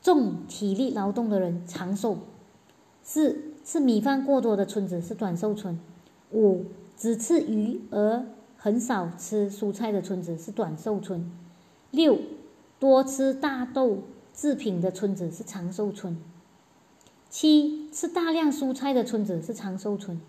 [0.04, 2.18] 重体力劳动的人长寿；
[3.02, 5.78] 四，吃米饭过多的村子是短寿村；
[6.32, 6.66] 五。
[6.96, 8.24] 只吃鱼而
[8.56, 11.30] 很少吃蔬菜的村子是短寿村，
[11.90, 12.18] 六
[12.80, 16.16] 多吃大豆制品的村子是长寿村，
[17.30, 20.22] 七吃大量蔬菜的村子是长寿村，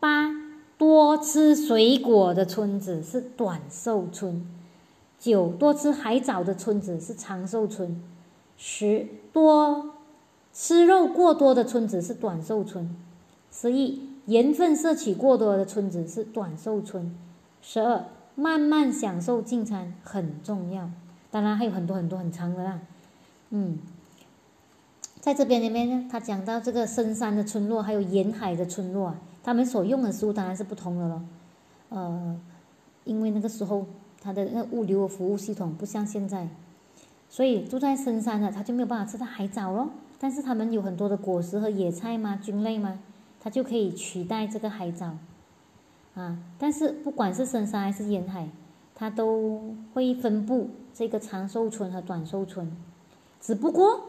[0.00, 0.34] 八
[0.78, 4.44] 多吃水果的村子是短寿村。
[5.20, 8.02] 九多吃海藻的村子是长寿村。
[8.56, 9.94] 十多
[10.52, 12.94] 吃肉过多的村子是短寿村。
[13.50, 17.14] 十一盐分摄取过多的村子是短寿村。
[17.62, 18.04] 十二
[18.34, 20.90] 慢慢享受进餐很重要。
[21.30, 22.80] 当然还有很多很多很长的啦。
[23.50, 23.78] 嗯，
[25.20, 31.24] 在这边里面呢，他讲到这个深山的村落，还有沿海的村落啊，他们所用的食物当然是不同的了。
[31.90, 32.40] 呃，
[33.04, 33.86] 因为那个时候
[34.20, 36.48] 他的那物流服务系统不像现在，
[37.28, 39.90] 所以住在深山的他就没有办法吃到海藻咯。
[40.18, 42.98] 但是他们有很多的果实和野菜嘛，菌类嘛，
[43.38, 45.18] 它就可以取代这个海藻
[46.14, 46.38] 啊。
[46.58, 48.48] 但是不管是深山还是沿海，
[48.94, 52.74] 它都会分布这个长寿村和短寿村。
[53.42, 54.00] 只不过，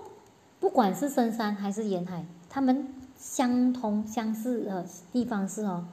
[0.62, 2.88] 不管是深山还是沿海，他们
[3.18, 5.84] 相同相似的地方是哦，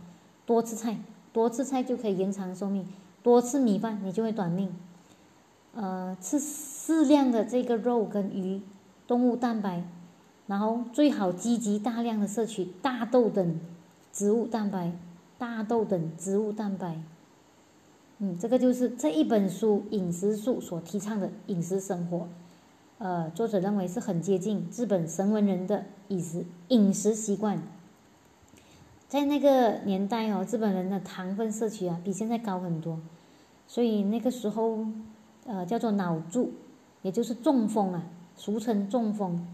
[0.47, 0.97] 多吃菜，
[1.33, 2.85] 多吃菜就可以延长寿命；
[3.21, 4.73] 多吃米饭，你就会短命。
[5.75, 6.39] 呃，吃
[6.87, 8.61] 适量的这个肉跟鱼，
[9.07, 9.83] 动物蛋白，
[10.47, 13.59] 然后最好积极大量的摄取大豆等
[14.13, 14.93] 植物蛋白，
[15.39, 17.01] 大豆等植物蛋白。
[18.19, 22.29] 嗯，这个就是这一本书饮食术所提倡的饮食生活。
[22.99, 27.63] 呃，作者认为是很接近日本神文人的饮食饮食习惯。
[29.09, 33.01] 在那个年代哦，日本人的糖分摄取啊比现在高很多，
[33.67, 34.85] 所以那个时候，
[35.47, 36.53] 呃，叫做脑柱，
[37.05, 38.03] 也就是中风啊，
[38.35, 39.47] 俗称中风。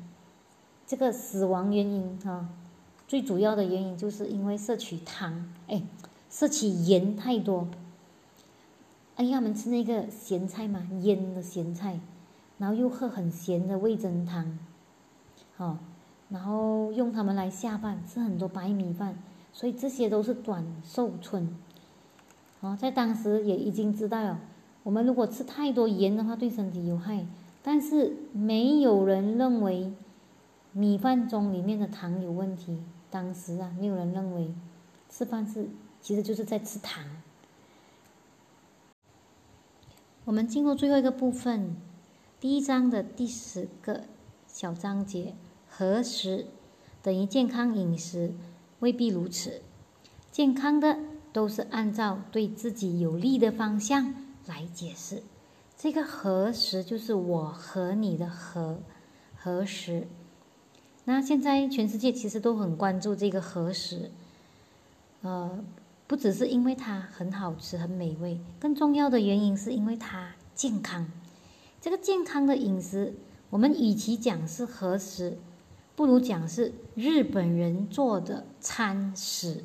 [0.87, 2.49] 这个死亡原因啊，
[3.09, 5.83] 最主要的原因就是因为摄取糖，哎，
[6.31, 7.69] 摄取盐太多。
[9.17, 12.01] 哎，他们吃那个咸菜嘛，腌的咸菜。
[12.59, 14.59] 然后又喝很咸的味噌汤，
[15.57, 15.79] 哦，
[16.29, 19.17] 然后用它们来下饭，吃很多白米饭，
[19.51, 21.57] 所以这些都是短寿村。
[22.61, 24.39] 哦，在当时也已经知道了，
[24.83, 27.25] 我们如果吃太多盐的话，对身体有害。
[27.63, 29.93] 但是没有人认为
[30.73, 32.83] 米饭中里面的糖有问题。
[33.11, 34.55] 当时啊，没有人认为
[35.09, 35.69] 吃饭是
[36.01, 37.05] 其实就是在吃糖。
[40.25, 41.77] 我们进入最后一个部分。
[42.39, 44.05] 第一章的第十个
[44.47, 45.35] 小章节，
[45.69, 46.47] 何时
[47.03, 48.33] 等于健康饮食？
[48.79, 49.61] 未必如此。
[50.31, 50.99] 健康的
[51.33, 54.15] 都是按照对自己有利的方向
[54.47, 55.23] 来解释。
[55.83, 58.81] 这个何时就是我和你的何
[59.35, 60.07] 何时。
[61.07, 64.11] 那现在全世界其实都很关注这个何时，
[65.23, 65.65] 呃，
[66.07, 71.11] 不只是因为它很好吃、很美味，更重要的原因是因为它健康。
[71.81, 73.15] 这个健康的饮食，
[73.49, 75.39] 我们与其讲是何时，
[75.97, 79.65] 不如讲是日本人做的餐食。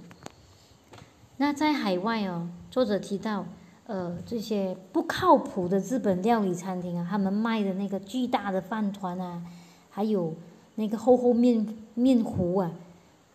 [1.36, 3.46] 那在海外哦，作者提到，
[3.88, 9.44] 呃，这些不靠谱的日本料理餐厅啊，他们卖的那个巨大的饭团啊，
[9.92, 10.34] 还有
[10.74, 12.72] 那个厚厚面面糊啊，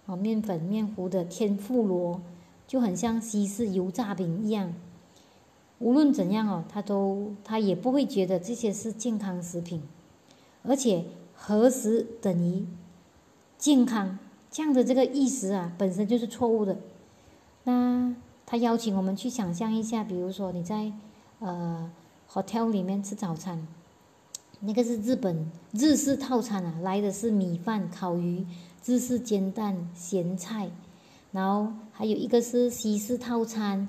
[0.06, 2.20] 哦，面粉面糊的天妇罗，
[2.66, 4.74] 就很像西式油炸饼一样。
[5.78, 9.80] 无论怎样哦，他都他也不会觉得这些是健康食品，
[10.64, 12.66] 而且何时等于
[13.56, 14.18] 健康
[14.50, 16.76] 这样的这个意识啊，本身就是错误的。
[17.64, 18.12] 那
[18.50, 20.90] 他邀请我们去想象一下，比如说你在
[21.38, 21.88] 呃
[22.28, 23.64] hotel 里面吃早餐，
[24.58, 28.44] 那个是日本日式套餐啊，来的是米饭、烤鱼、
[28.84, 30.68] 日式煎蛋、咸菜，
[31.30, 33.88] 然后还有一个是西式套餐。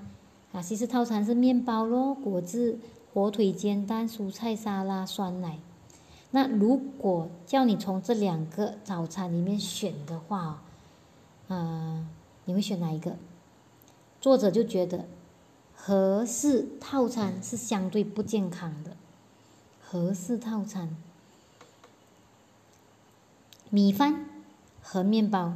[0.51, 2.77] 啊，西式套餐是面包咯，果汁、
[3.13, 5.57] 火腿、煎蛋、蔬菜沙拉、酸奶。
[6.29, 10.61] 那如果叫你从这两个早餐里面选的话，
[11.47, 12.05] 啊，
[12.45, 13.15] 你会选哪一个？
[14.21, 15.05] 作者就觉得，
[15.75, 18.95] 合适套餐是相对不健康的。
[19.81, 20.95] 合适套餐，
[23.69, 24.25] 米饭
[24.81, 25.53] 和面包，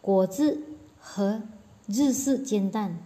[0.00, 0.62] 果汁
[0.98, 1.42] 和
[1.86, 2.98] 日式煎蛋。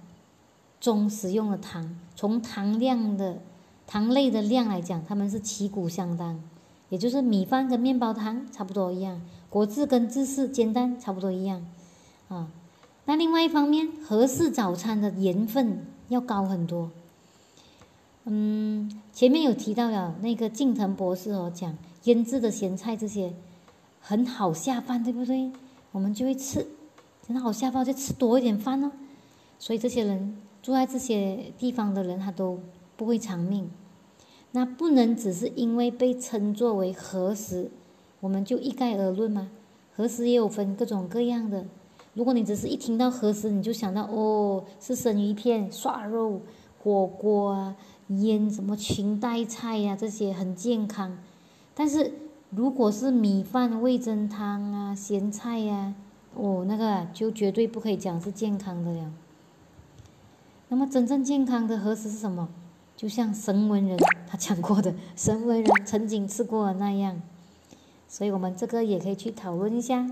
[0.78, 3.38] 中使用的糖，从糖量的
[3.86, 6.40] 糖类的量来讲，它们是旗鼓相当，
[6.90, 9.20] 也就是米饭跟面包糖差不多一样，
[9.50, 11.66] 果汁跟芝士煎蛋差不多一样，
[12.28, 12.48] 啊，
[13.06, 16.90] 那另外一方面，合适早餐的盐分要高很多。
[18.24, 23.32] 嗯，前面有提到了那个近藤博士哦，讲腌制的咸菜这些
[24.00, 25.50] 很好下饭，对不对？
[25.92, 26.66] 我们就会吃，
[27.26, 28.92] 很好下饭，就吃多一点饭哦。
[29.58, 30.36] 所以这些人。
[30.62, 32.58] 住在这些地方的人，他都
[32.96, 33.70] 不会长命。
[34.50, 37.70] 那不能只是因为被称作为合食，
[38.18, 39.48] 我们就一概而论吗？
[39.94, 41.66] 合食也有分各种各样的，
[42.16, 46.40] 如果你只是一听到核食，你就想到哦，是生鱼片、涮肉、
[46.82, 47.76] 火锅啊、
[48.08, 51.18] 腌什么裙带菜呀，这些很健康。
[51.74, 52.14] 但是
[52.48, 55.92] 如果是米饭、味噌汤啊、咸菜呀，
[56.34, 59.12] 哦，那个就绝对不可以讲是健康的了。
[60.68, 62.48] 那么真正健康的核食是什么？
[62.96, 67.20] 就像神文人他讲过的， 神文人曾经吃过的那样。
[68.08, 70.08] 所以我们这个也可以去讨论一下。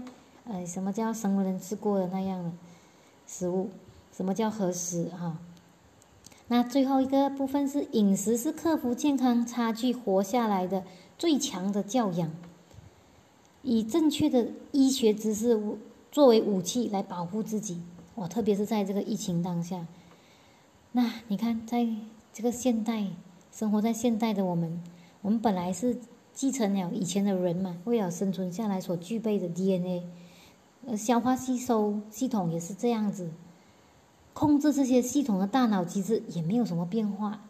[0.46, 2.50] 呃，什么叫生人吃过的那样的
[3.26, 3.70] 食物？
[4.12, 5.38] 什么叫合食哈？
[6.48, 10.84] 那最后一个部分是饮食是克服健康差距活下来的
[11.18, 12.30] 最强的教养。
[13.62, 15.58] 以正确的医学知识
[16.12, 17.80] 作为武器来保护自己，
[18.16, 18.28] 哇！
[18.28, 19.86] 特别是在这个疫情当下，
[20.92, 21.88] 那你看，在
[22.32, 23.06] 这个现代
[23.50, 24.82] 生活在现代的我们，
[25.22, 25.96] 我们本来是
[26.34, 30.04] 继承了以前的人嘛，为了生存下来所具备的 DNA。
[30.86, 33.30] 呃，消化吸收系统也是这样子，
[34.32, 37.40] 控制这些系统的大脑机制也没有什么变化，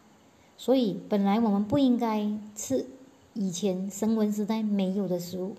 [0.57, 2.85] 所以本来我们不应该吃
[3.33, 5.55] 以前神文时代没有的食物。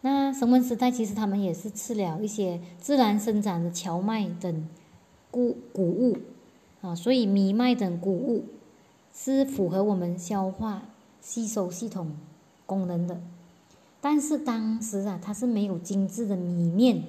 [0.00, 4.68] 那神文时代其实他们也是吃了一些自然生长的荞麦等
[5.30, 6.18] 谷谷物
[6.82, 8.44] 啊，所以米麦等谷物
[9.14, 10.82] 是符合我们消化
[11.20, 12.16] 吸收系统
[12.66, 13.20] 功能的。
[14.04, 17.04] 但是当时啊，它是没有精致的米面，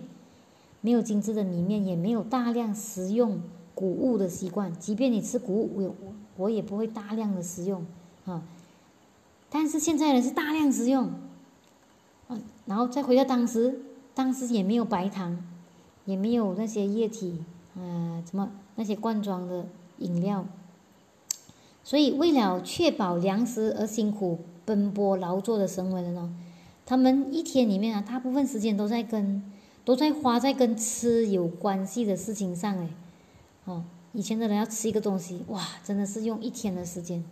[0.79, 3.41] 没有精致的米面，也没有大量食用
[3.73, 4.73] 谷物的习惯。
[4.79, 7.85] 即便你吃谷物，我我也不会大量的食用
[8.23, 8.41] 啊。
[9.49, 11.09] 但是现在人是大量食用，
[12.29, 13.77] 啊，然后再回到当时，
[14.13, 15.37] 当时也没有白糖，
[16.05, 17.43] 也没有那些液体，
[17.75, 19.65] 啊，什么那些罐装的
[19.97, 20.45] 饮料。
[21.83, 26.29] 所以为了确保粮食而辛苦奔波劳作的神文人哦。
[26.85, 29.41] 他们一天里面啊，大部分时间都在跟，
[29.83, 32.89] 都在花在跟吃有关系的事情上哎，
[33.65, 33.83] 哦，
[34.13, 37.23] 以前的人要吃一个东西，哇，真的是用一天的时间。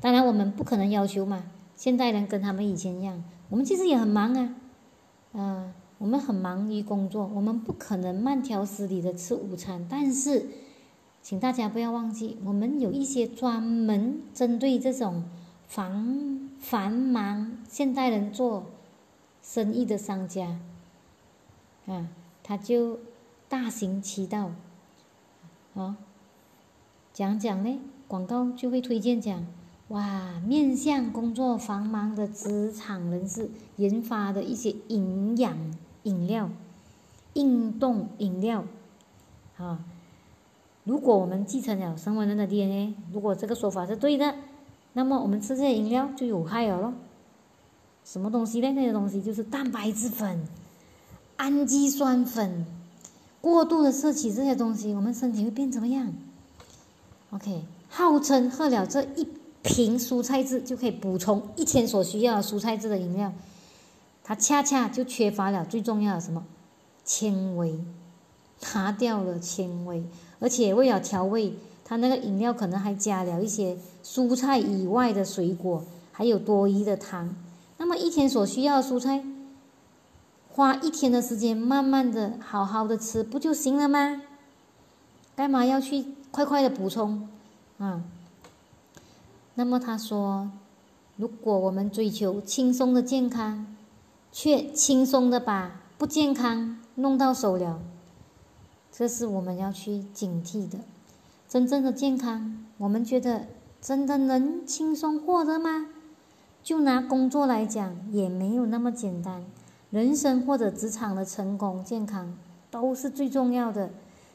[0.00, 1.44] 当然，我们不可能要求嘛，
[1.76, 4.54] 现代人跟他们以前一样，我们其实也很忙啊，
[5.32, 9.86] 啊，我们很忙于工作，我们不可能慢条斯理的吃午餐。
[9.88, 10.46] 但是，
[11.22, 15.22] 请大家不要忘记，我们有一些专门针对这种
[15.68, 18.66] 繁繁忙现代人做。
[19.48, 20.58] 生意的商家，
[21.86, 22.06] 啊，
[22.42, 22.98] 他就
[23.48, 24.50] 大行其道，
[25.74, 25.96] 啊，
[27.14, 29.46] 讲讲呢，广告就会推荐讲，
[29.88, 35.56] 哇，面向工作繁忙的职场人士研发的一些营养
[36.02, 36.50] 饮料、
[37.32, 38.64] 运动饮料，
[39.56, 39.82] 啊，
[40.84, 44.34] 如果我们继承了生文人的 DNA，如果这个说法是对的，
[44.92, 46.92] 那么我们吃这些饮料就有害了咯。
[48.04, 48.72] 什么东西呢？
[48.72, 50.46] 那些东西就是蛋白质粉、
[51.36, 52.66] 氨基酸粉。
[53.40, 56.12] 过度的摄取这些东西，我们身体会变怎么样
[57.30, 59.26] ？OK，号称喝了这一
[59.62, 63.32] 瓶蔬菜汁就可以补充一天所需要的蔬菜汁的饮料，
[64.24, 66.44] 它恰恰就缺乏了最重要的什么？
[67.04, 67.78] 纤维，
[68.74, 70.02] 拿掉了纤维，
[70.40, 77.34] 而且为了调味，它那个饮料可能还加了一些蔬菜以外的水果，还有多余的糖。
[77.78, 79.24] 那么一天所需要的蔬菜，
[80.50, 84.20] 花一天的时间慢慢的好好的吃不就行了吗？
[85.34, 87.28] 干嘛要去快快的补充？
[87.78, 88.02] 啊？
[89.54, 90.50] 那么他说，
[91.16, 93.66] 如果我们追求轻松的健康，
[94.32, 97.80] 却轻松的把不健康弄到手了，
[98.90, 100.78] 这是我们要去警惕的。
[101.48, 103.46] 真正的健康，我们觉得
[103.80, 105.86] 真的能轻松获得吗？
[106.62, 109.44] 就拿工作来讲，也没有那么简单。
[109.90, 112.36] 人生或者职场的成功、健康
[112.70, 113.90] 都是最重要的。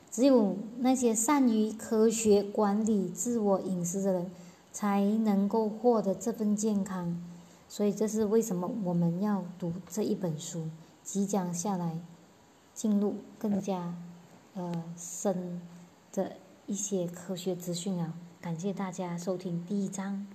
[0.10, 4.32] 只有那些善于科学管理自我饮食的人，
[4.72, 7.20] 才能够获得这份健康。
[7.68, 10.70] 所以，这是为什么我们要读这一本书，
[11.04, 11.98] 即将下来
[12.76, 13.96] 进入更加
[14.54, 15.60] 呃深
[16.12, 16.34] 的
[16.68, 18.14] 一些科学资讯啊！
[18.40, 20.28] 感谢大家收听第一章。